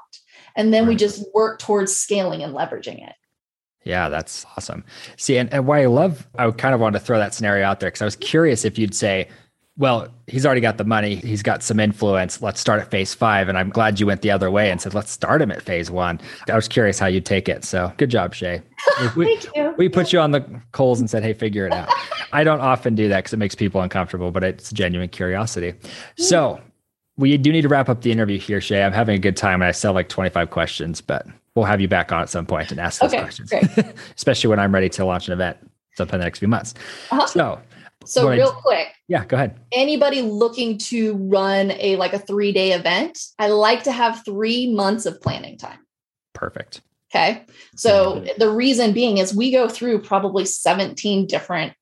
And 0.57 0.75
then 0.75 0.87
we 0.87 0.97
just 0.97 1.25
work 1.35 1.59
towards 1.59 1.97
scaling 1.97 2.43
and 2.43 2.55
leveraging 2.55 3.07
it. 3.07 3.15
Yeah, 3.85 4.09
that's 4.09 4.45
awesome. 4.57 4.85
See, 5.17 5.39
and, 5.39 5.53
and 5.55 5.67
why 5.67 5.83
I 5.83 5.87
love, 5.87 6.27
I 6.37 6.51
kind 6.51 6.75
of 6.75 6.81
wanted 6.81 6.99
to 6.99 7.05
throw 7.05 7.19
that 7.19 7.33
scenario 7.33 7.65
out 7.65 7.79
there 7.79 7.89
because 7.89 8.03
I 8.03 8.07
was 8.07 8.17
curious 8.17 8.65
if 8.65 8.77
you'd 8.77 8.95
say, 8.95 9.29
well, 9.79 10.09
he's 10.27 10.47
already 10.47 10.63
got 10.63 10.79
the 10.79 10.85
money. 10.85 11.17
He's 11.17 11.43
got 11.43 11.63
some 11.63 11.79
influence. 11.79 12.41
Let's 12.41 12.61
start 12.61 12.81
at 12.81 12.91
phase 12.91 13.13
five. 13.13 13.49
And 13.49 13.59
I'm 13.59 13.69
glad 13.69 14.01
you 14.01 14.07
went 14.07 14.23
the 14.23 14.31
other 14.31 14.51
way 14.51 14.71
and 14.71 14.81
said, 14.81 14.95
let's 14.95 15.11
start 15.11 15.43
him 15.43 15.51
at 15.51 15.63
phase 15.63 15.91
one. 15.91 16.19
I 16.49 16.55
was 16.55 16.67
curious 16.67 16.99
how 16.99 17.07
you'd 17.07 17.27
take 17.27 17.49
it. 17.49 17.63
So 17.63 17.93
good 17.99 18.11
job, 18.11 18.35
Shay. 18.35 18.63
We, 19.17 19.25
Thank 19.37 19.57
you. 19.57 19.75
we 19.77 19.89
put 19.89 20.13
you 20.13 20.21
on 20.21 20.31
the 20.31 20.41
coals 20.73 21.01
and 21.01 21.11
said, 21.11 21.23
hey, 21.23 21.35
figure 21.35 21.67
it 21.67 21.73
out. 21.73 21.91
I 22.33 22.45
don't 22.45 22.61
often 22.61 22.95
do 22.95 23.09
that 23.09 23.19
because 23.19 23.33
it 23.33 23.39
makes 23.39 23.55
people 23.55 23.81
uncomfortable, 23.81 24.31
but 24.31 24.45
it's 24.45 24.73
genuine 24.73 25.09
curiosity. 25.09 25.75
So 26.17 26.61
we 27.17 27.37
do 27.37 27.53
need 27.53 27.63
to 27.63 27.69
wrap 27.69 27.89
up 27.89 28.03
the 28.03 28.13
interview 28.13 28.39
here, 28.39 28.61
Shay. 28.61 28.83
I'm 28.83 28.93
having 28.93 29.17
a 29.17 29.19
good 29.19 29.37
time 29.37 29.61
and 29.61 29.69
I 29.69 29.73
still 29.73 29.91
have 29.91 29.97
like 29.97 30.09
25 30.09 30.51
questions, 30.51 31.01
but 31.01 31.27
we'll 31.55 31.65
have 31.65 31.81
you 31.81 31.89
back 31.89 32.13
on 32.13 32.23
at 32.23 32.31
some 32.31 32.47
point 32.47 32.71
and 32.71 32.81
ask 32.81 33.01
those 33.01 33.13
okay, 33.13 33.23
questions, 33.23 33.53
especially 34.17 34.49
when 34.49 34.61
I'm 34.61 34.73
ready 34.73 34.89
to 34.91 35.05
launch 35.05 35.27
an 35.27 35.33
event 35.33 35.57
sometime 35.95 36.17
in 36.17 36.21
the 36.21 36.27
next 36.27 36.39
few 36.39 36.49
months. 36.49 36.75
Uh-huh. 37.11 37.27
So, 37.27 37.61
so 38.07 38.29
real 38.29 38.53
quick. 38.53 38.89
Yeah, 39.09 39.25
go 39.25 39.37
ahead. 39.37 39.59
Anybody 39.73 40.23
looking 40.23 40.79
to 40.79 41.15
run 41.17 41.73
a 41.73 41.97
like 41.97 42.13
a 42.13 42.19
3-day 42.19 42.73
event, 42.73 43.19
I 43.39 43.49
like 43.49 43.85
to 43.85 43.93
have 43.93 44.25
3 44.25 44.75
months 44.75 45.07
of 45.07 45.21
planning 45.21 45.59
time. 45.59 45.79
Perfect. 46.35 46.83
Okay. 47.15 47.45
So 47.77 48.17
mm-hmm. 48.17 48.39
the 48.39 48.51
reason 48.51 48.93
being 48.93 49.19
is 49.19 49.35
we 49.35 49.53
go 49.53 49.69
through 49.69 50.01
probably 50.03 50.45
17 50.45 51.27
different 51.27 51.73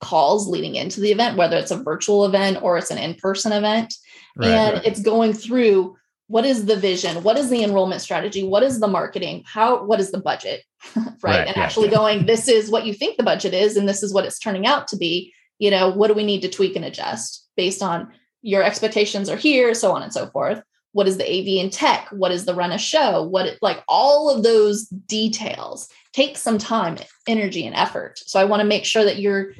calls 0.00 0.48
leading 0.48 0.74
into 0.74 1.00
the 1.00 1.12
event, 1.12 1.36
whether 1.36 1.56
it's 1.56 1.70
a 1.70 1.82
virtual 1.82 2.26
event 2.26 2.62
or 2.62 2.76
it's 2.76 2.90
an 2.90 2.98
in-person 2.98 3.52
event. 3.52 3.94
Right, 4.36 4.48
and 4.48 4.74
right. 4.74 4.86
it's 4.86 5.00
going 5.00 5.32
through 5.32 5.96
what 6.26 6.44
is 6.46 6.64
the 6.64 6.76
vision 6.76 7.22
what 7.22 7.36
is 7.36 7.50
the 7.50 7.62
enrollment 7.62 8.00
strategy 8.00 8.42
what 8.42 8.62
is 8.62 8.80
the 8.80 8.88
marketing 8.88 9.42
how 9.46 9.84
what 9.84 10.00
is 10.00 10.10
the 10.10 10.20
budget 10.20 10.62
right? 10.96 11.12
right, 11.22 11.46
and 11.46 11.56
yeah, 11.56 11.62
actually 11.62 11.88
yeah. 11.88 11.94
going 11.94 12.26
this 12.26 12.48
is 12.48 12.70
what 12.70 12.86
you 12.86 12.94
think 12.94 13.16
the 13.16 13.22
budget 13.22 13.52
is 13.52 13.76
and 13.76 13.88
this 13.88 14.02
is 14.02 14.12
what 14.12 14.24
it's 14.24 14.38
turning 14.38 14.66
out 14.66 14.88
to 14.88 14.96
be 14.96 15.33
you 15.58 15.70
know, 15.70 15.90
what 15.90 16.08
do 16.08 16.14
we 16.14 16.24
need 16.24 16.42
to 16.42 16.48
tweak 16.48 16.76
and 16.76 16.84
adjust 16.84 17.46
based 17.56 17.82
on 17.82 18.12
your 18.42 18.62
expectations 18.62 19.30
are 19.30 19.36
here, 19.36 19.74
so 19.74 19.92
on 19.92 20.02
and 20.02 20.12
so 20.12 20.26
forth. 20.26 20.62
What 20.92 21.08
is 21.08 21.16
the 21.16 21.24
AV 21.24 21.62
and 21.64 21.72
tech? 21.72 22.08
What 22.12 22.30
is 22.30 22.44
the 22.44 22.54
run 22.54 22.72
a 22.72 22.78
show? 22.78 23.22
What 23.22 23.56
like 23.62 23.82
all 23.88 24.30
of 24.30 24.42
those 24.42 24.86
details 24.86 25.88
take 26.12 26.36
some 26.36 26.58
time, 26.58 26.98
energy, 27.26 27.66
and 27.66 27.74
effort. 27.74 28.20
So 28.26 28.38
I 28.38 28.44
want 28.44 28.60
to 28.60 28.66
make 28.66 28.84
sure 28.84 29.02
that 29.04 29.18
your 29.18 29.52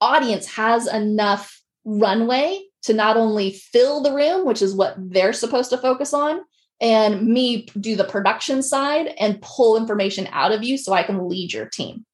audience 0.00 0.46
has 0.46 0.86
enough 0.86 1.60
runway 1.84 2.62
to 2.82 2.92
not 2.92 3.16
only 3.16 3.52
fill 3.52 4.02
the 4.02 4.12
room, 4.12 4.46
which 4.46 4.62
is 4.62 4.74
what 4.74 4.94
they're 4.98 5.32
supposed 5.32 5.70
to 5.70 5.78
focus 5.78 6.14
on, 6.14 6.40
and 6.80 7.26
me 7.26 7.66
do 7.80 7.96
the 7.96 8.04
production 8.04 8.62
side 8.62 9.08
and 9.18 9.40
pull 9.40 9.76
information 9.76 10.28
out 10.30 10.52
of 10.52 10.62
you 10.62 10.76
so 10.78 10.92
I 10.92 11.02
can 11.02 11.28
lead 11.28 11.52
your 11.52 11.66
team. 11.66 12.04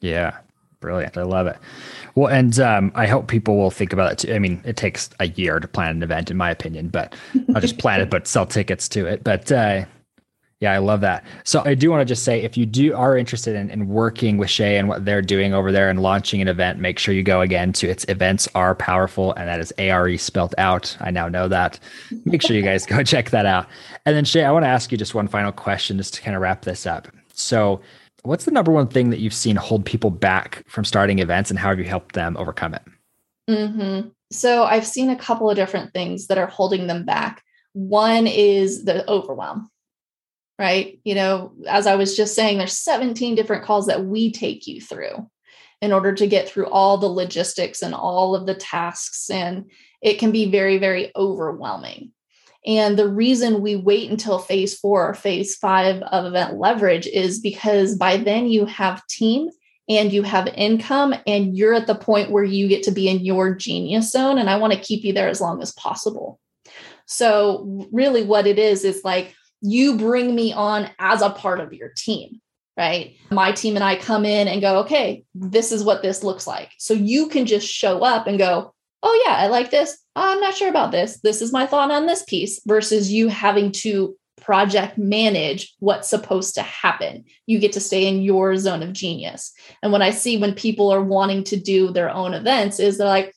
Yeah, 0.00 0.38
brilliant. 0.80 1.16
I 1.16 1.22
love 1.22 1.46
it. 1.46 1.56
Well, 2.14 2.28
and 2.28 2.58
um, 2.58 2.92
I 2.94 3.06
hope 3.06 3.28
people 3.28 3.56
will 3.56 3.70
think 3.70 3.92
about 3.92 4.12
it 4.12 4.18
too. 4.18 4.34
I 4.34 4.38
mean, 4.38 4.60
it 4.64 4.76
takes 4.76 5.10
a 5.20 5.28
year 5.28 5.60
to 5.60 5.68
plan 5.68 5.96
an 5.96 6.02
event, 6.02 6.30
in 6.30 6.36
my 6.36 6.50
opinion, 6.50 6.88
but 6.88 7.14
I'll 7.54 7.60
just 7.60 7.78
plan 7.78 8.00
it, 8.00 8.10
but 8.10 8.26
sell 8.26 8.46
tickets 8.46 8.88
to 8.90 9.06
it. 9.06 9.22
But 9.22 9.52
uh, 9.52 9.84
yeah, 10.60 10.72
I 10.72 10.78
love 10.78 11.00
that. 11.00 11.24
So 11.44 11.62
I 11.64 11.74
do 11.74 11.90
want 11.90 12.02
to 12.02 12.04
just 12.04 12.22
say, 12.22 12.42
if 12.42 12.56
you 12.58 12.66
do 12.66 12.94
are 12.94 13.16
interested 13.16 13.56
in, 13.56 13.70
in 13.70 13.88
working 13.88 14.36
with 14.36 14.50
Shay 14.50 14.76
and 14.76 14.88
what 14.88 15.06
they're 15.06 15.22
doing 15.22 15.54
over 15.54 15.72
there 15.72 15.88
and 15.88 16.02
launching 16.02 16.42
an 16.42 16.48
event, 16.48 16.78
make 16.78 16.98
sure 16.98 17.14
you 17.14 17.22
go 17.22 17.40
again 17.40 17.72
to 17.74 17.88
its 17.88 18.04
events 18.08 18.46
are 18.54 18.74
powerful, 18.74 19.32
and 19.34 19.48
that 19.48 19.58
is 19.58 19.72
A 19.78 19.90
R 19.90 20.06
E 20.08 20.18
spelled 20.18 20.54
out. 20.58 20.94
I 21.00 21.10
now 21.10 21.28
know 21.28 21.48
that. 21.48 21.78
Make 22.26 22.42
sure 22.42 22.54
you 22.54 22.62
guys 22.62 22.84
go 22.84 23.02
check 23.04 23.30
that 23.30 23.46
out. 23.46 23.68
And 24.04 24.14
then 24.14 24.26
Shay, 24.26 24.44
I 24.44 24.52
want 24.52 24.64
to 24.64 24.68
ask 24.68 24.92
you 24.92 24.98
just 24.98 25.14
one 25.14 25.28
final 25.28 25.50
question, 25.50 25.96
just 25.96 26.12
to 26.14 26.22
kind 26.22 26.36
of 26.36 26.42
wrap 26.42 26.62
this 26.62 26.86
up. 26.86 27.08
So 27.32 27.80
What's 28.22 28.44
the 28.44 28.50
number 28.50 28.72
one 28.72 28.88
thing 28.88 29.10
that 29.10 29.20
you've 29.20 29.34
seen 29.34 29.56
hold 29.56 29.84
people 29.84 30.10
back 30.10 30.64
from 30.66 30.84
starting 30.84 31.18
events 31.18 31.50
and 31.50 31.58
how 31.58 31.70
have 31.70 31.78
you 31.78 31.84
helped 31.84 32.14
them 32.14 32.36
overcome 32.36 32.74
it? 32.74 32.82
Mm-hmm. 33.48 34.08
So 34.30 34.64
I've 34.64 34.86
seen 34.86 35.10
a 35.10 35.16
couple 35.16 35.50
of 35.50 35.56
different 35.56 35.92
things 35.92 36.28
that 36.28 36.38
are 36.38 36.46
holding 36.46 36.86
them 36.86 37.04
back. 37.04 37.42
One 37.72 38.26
is 38.26 38.84
the 38.84 39.08
overwhelm, 39.10 39.70
right? 40.58 41.00
You 41.04 41.14
know, 41.14 41.52
as 41.68 41.86
I 41.86 41.96
was 41.96 42.16
just 42.16 42.34
saying, 42.34 42.58
there's 42.58 42.76
17 42.76 43.34
different 43.34 43.64
calls 43.64 43.86
that 43.86 44.04
we 44.04 44.30
take 44.30 44.66
you 44.66 44.80
through 44.80 45.28
in 45.80 45.92
order 45.92 46.12
to 46.14 46.26
get 46.26 46.48
through 46.48 46.66
all 46.66 46.98
the 46.98 47.06
logistics 47.06 47.82
and 47.82 47.94
all 47.94 48.34
of 48.34 48.46
the 48.46 48.54
tasks. 48.54 49.30
And 49.30 49.70
it 50.02 50.18
can 50.18 50.30
be 50.30 50.50
very, 50.50 50.78
very 50.78 51.10
overwhelming. 51.16 52.12
And 52.66 52.98
the 52.98 53.08
reason 53.08 53.62
we 53.62 53.76
wait 53.76 54.10
until 54.10 54.38
phase 54.38 54.78
four 54.78 55.08
or 55.08 55.14
phase 55.14 55.56
five 55.56 56.02
of 56.02 56.26
event 56.26 56.58
leverage 56.58 57.06
is 57.06 57.40
because 57.40 57.96
by 57.96 58.18
then 58.18 58.48
you 58.48 58.66
have 58.66 59.06
team 59.06 59.48
and 59.88 60.12
you 60.12 60.22
have 60.22 60.46
income 60.48 61.14
and 61.26 61.56
you're 61.56 61.74
at 61.74 61.86
the 61.86 61.94
point 61.94 62.30
where 62.30 62.44
you 62.44 62.68
get 62.68 62.82
to 62.84 62.90
be 62.90 63.08
in 63.08 63.24
your 63.24 63.54
genius 63.54 64.12
zone. 64.12 64.38
And 64.38 64.50
I 64.50 64.56
want 64.58 64.72
to 64.72 64.78
keep 64.78 65.04
you 65.04 65.12
there 65.12 65.28
as 65.28 65.40
long 65.40 65.62
as 65.62 65.72
possible. 65.72 66.38
So, 67.06 67.88
really, 67.90 68.22
what 68.22 68.46
it 68.46 68.56
is 68.58 68.84
is 68.84 69.02
like 69.02 69.34
you 69.60 69.96
bring 69.96 70.34
me 70.34 70.52
on 70.52 70.88
as 70.98 71.22
a 71.22 71.30
part 71.30 71.60
of 71.60 71.72
your 71.72 71.90
team, 71.96 72.40
right? 72.76 73.16
My 73.30 73.52
team 73.52 73.74
and 73.74 73.84
I 73.84 73.96
come 73.96 74.24
in 74.24 74.48
and 74.48 74.60
go, 74.60 74.80
okay, 74.80 75.24
this 75.34 75.72
is 75.72 75.82
what 75.82 76.02
this 76.02 76.22
looks 76.22 76.46
like. 76.46 76.70
So 76.78 76.94
you 76.94 77.28
can 77.28 77.46
just 77.46 77.66
show 77.66 78.04
up 78.04 78.26
and 78.26 78.38
go, 78.38 78.74
oh, 79.02 79.22
yeah, 79.26 79.34
I 79.34 79.46
like 79.46 79.70
this. 79.70 79.98
I'm 80.14 80.40
not 80.40 80.54
sure 80.54 80.68
about 80.68 80.92
this. 80.92 81.20
This 81.20 81.40
is 81.40 81.52
my 81.52 81.66
thought 81.66 81.90
on 81.90 82.06
this 82.06 82.22
piece 82.24 82.60
versus 82.66 83.12
you 83.12 83.28
having 83.28 83.72
to 83.72 84.16
project 84.40 84.98
manage 84.98 85.74
what's 85.78 86.08
supposed 86.08 86.54
to 86.54 86.62
happen. 86.62 87.24
You 87.46 87.58
get 87.58 87.72
to 87.72 87.80
stay 87.80 88.06
in 88.06 88.22
your 88.22 88.56
zone 88.56 88.82
of 88.82 88.92
genius. 88.92 89.52
And 89.82 89.92
what 89.92 90.02
I 90.02 90.10
see 90.10 90.36
when 90.36 90.54
people 90.54 90.92
are 90.92 91.02
wanting 91.02 91.44
to 91.44 91.56
do 91.56 91.90
their 91.90 92.10
own 92.10 92.34
events 92.34 92.80
is 92.80 92.98
they're 92.98 93.06
like, 93.06 93.34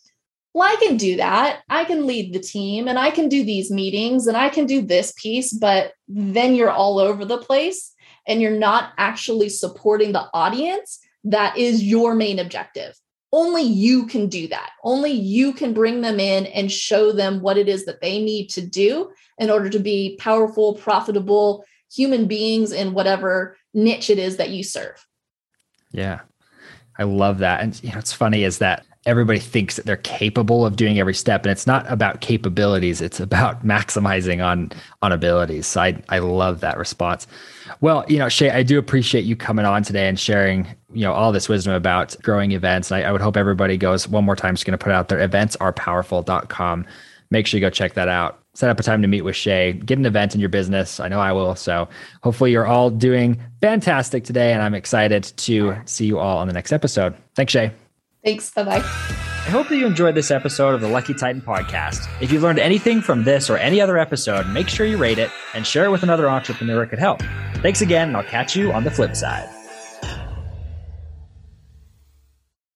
well, 0.53 0.71
I 0.71 0.75
can 0.85 0.97
do 0.97 1.17
that. 1.17 1.61
I 1.69 1.83
can 1.83 2.05
lead 2.05 2.33
the 2.33 2.39
team 2.39 2.87
and 2.87 2.99
I 2.99 3.09
can 3.09 3.27
do 3.27 3.43
these 3.43 3.71
meetings 3.71 4.27
and 4.27 4.37
I 4.37 4.49
can 4.49 4.65
do 4.65 4.81
this 4.81 5.13
piece, 5.17 5.51
but 5.51 5.93
then 6.07 6.55
you're 6.55 6.71
all 6.71 6.99
over 6.99 7.25
the 7.25 7.39
place 7.39 7.91
and 8.27 8.41
you're 8.41 8.51
not 8.51 8.93
actually 8.97 9.49
supporting 9.49 10.11
the 10.11 10.27
audience 10.33 10.99
that 11.23 11.57
is 11.57 11.83
your 11.83 12.13
main 12.13 12.37
objective 12.37 12.93
only 13.33 13.63
you 13.63 14.05
can 14.05 14.27
do 14.27 14.47
that. 14.47 14.69
Only 14.83 15.11
you 15.11 15.53
can 15.53 15.73
bring 15.73 16.01
them 16.01 16.19
in 16.19 16.45
and 16.45 16.71
show 16.71 17.11
them 17.11 17.41
what 17.41 17.57
it 17.57 17.67
is 17.67 17.85
that 17.85 17.99
they 17.99 18.23
need 18.23 18.47
to 18.51 18.61
do 18.61 19.11
in 19.39 19.49
order 19.49 19.69
to 19.71 19.79
be 19.79 20.15
powerful, 20.19 20.75
profitable 20.75 21.65
human 21.91 22.27
beings 22.27 22.71
in 22.71 22.93
whatever 22.93 23.57
niche 23.73 24.11
it 24.11 24.19
is 24.19 24.37
that 24.37 24.51
you 24.51 24.63
serve. 24.63 25.05
Yeah. 25.91 26.21
I 26.99 27.03
love 27.03 27.39
that. 27.39 27.61
And 27.61 27.83
you 27.83 27.91
know, 27.91 27.97
it's 27.97 28.13
funny 28.13 28.43
is 28.43 28.59
that 28.59 28.85
everybody 29.05 29.39
thinks 29.39 29.75
that 29.75 29.85
they're 29.85 29.97
capable 29.97 30.65
of 30.65 30.75
doing 30.75 30.99
every 30.99 31.13
step 31.13 31.43
and 31.43 31.51
it's 31.51 31.67
not 31.67 31.89
about 31.91 32.21
capabilities 32.21 33.01
it's 33.01 33.19
about 33.19 33.65
maximizing 33.65 34.43
on 34.43 34.71
on 35.01 35.11
abilities. 35.11 35.67
So 35.67 35.81
i 35.81 36.01
i 36.09 36.19
love 36.19 36.61
that 36.61 36.77
response. 36.77 37.27
Well 37.81 38.05
you 38.07 38.17
know 38.17 38.29
shay 38.29 38.49
i 38.51 38.63
do 38.63 38.77
appreciate 38.77 39.25
you 39.25 39.35
coming 39.35 39.65
on 39.65 39.83
today 39.83 40.07
and 40.07 40.19
sharing 40.19 40.67
you 40.93 41.01
know 41.01 41.13
all 41.13 41.31
this 41.31 41.49
wisdom 41.49 41.73
about 41.73 42.15
growing 42.21 42.51
events. 42.51 42.91
I, 42.91 43.01
I 43.01 43.11
would 43.11 43.21
hope 43.21 43.37
everybody 43.37 43.77
goes 43.77 44.07
one 44.07 44.25
more 44.25 44.35
time. 44.35 44.55
Just 44.55 44.65
going 44.65 44.77
to 44.77 44.83
put 44.83 44.91
out 44.91 45.09
their 45.09 45.27
eventsarepowerful.com 45.27 46.85
make 47.33 47.47
sure 47.47 47.57
you 47.57 47.65
go 47.65 47.69
check 47.69 47.95
that 47.95 48.07
out. 48.07 48.39
Set 48.53 48.69
up 48.69 48.79
a 48.79 48.83
time 48.83 49.01
to 49.01 49.07
meet 49.07 49.23
with 49.23 49.35
shay. 49.35 49.73
Get 49.73 49.97
an 49.97 50.05
event 50.05 50.35
in 50.35 50.39
your 50.39 50.49
business. 50.49 50.99
I 50.99 51.07
know 51.07 51.19
i 51.19 51.31
will. 51.31 51.55
So 51.55 51.89
hopefully 52.21 52.51
you're 52.51 52.67
all 52.67 52.91
doing 52.91 53.41
fantastic 53.59 54.23
today 54.23 54.53
and 54.53 54.61
i'm 54.61 54.75
excited 54.75 55.23
to 55.23 55.75
see 55.85 56.05
you 56.05 56.19
all 56.19 56.37
on 56.37 56.47
the 56.47 56.53
next 56.53 56.71
episode. 56.71 57.15
Thanks 57.35 57.51
shay 57.51 57.71
Thanks. 58.23 58.51
Bye 58.51 58.63
bye. 58.63 58.77
I 59.45 59.49
hope 59.49 59.67
that 59.67 59.77
you 59.77 59.85
enjoyed 59.85 60.15
this 60.15 60.31
episode 60.31 60.73
of 60.73 60.79
the 60.79 60.87
Lucky 60.87 61.13
Titan 61.13 61.41
podcast. 61.41 62.07
If 62.21 62.31
you 62.31 62.39
learned 62.39 62.59
anything 62.59 63.01
from 63.01 63.25
this 63.25 63.49
or 63.49 63.57
any 63.57 63.81
other 63.81 63.97
episode, 63.97 64.47
make 64.47 64.69
sure 64.69 64.85
you 64.85 64.95
rate 64.95 65.17
it 65.17 65.29
and 65.53 65.67
share 65.67 65.83
it 65.83 65.91
with 65.91 66.03
another 66.03 66.29
entrepreneur 66.29 66.83
it 66.83 66.87
could 66.87 66.99
help. 66.99 67.21
Thanks 67.57 67.81
again, 67.81 68.07
and 68.07 68.17
I'll 68.17 68.23
catch 68.23 68.55
you 68.55 68.71
on 68.71 68.85
the 68.85 68.91
flip 68.91 69.17
side. 69.17 69.49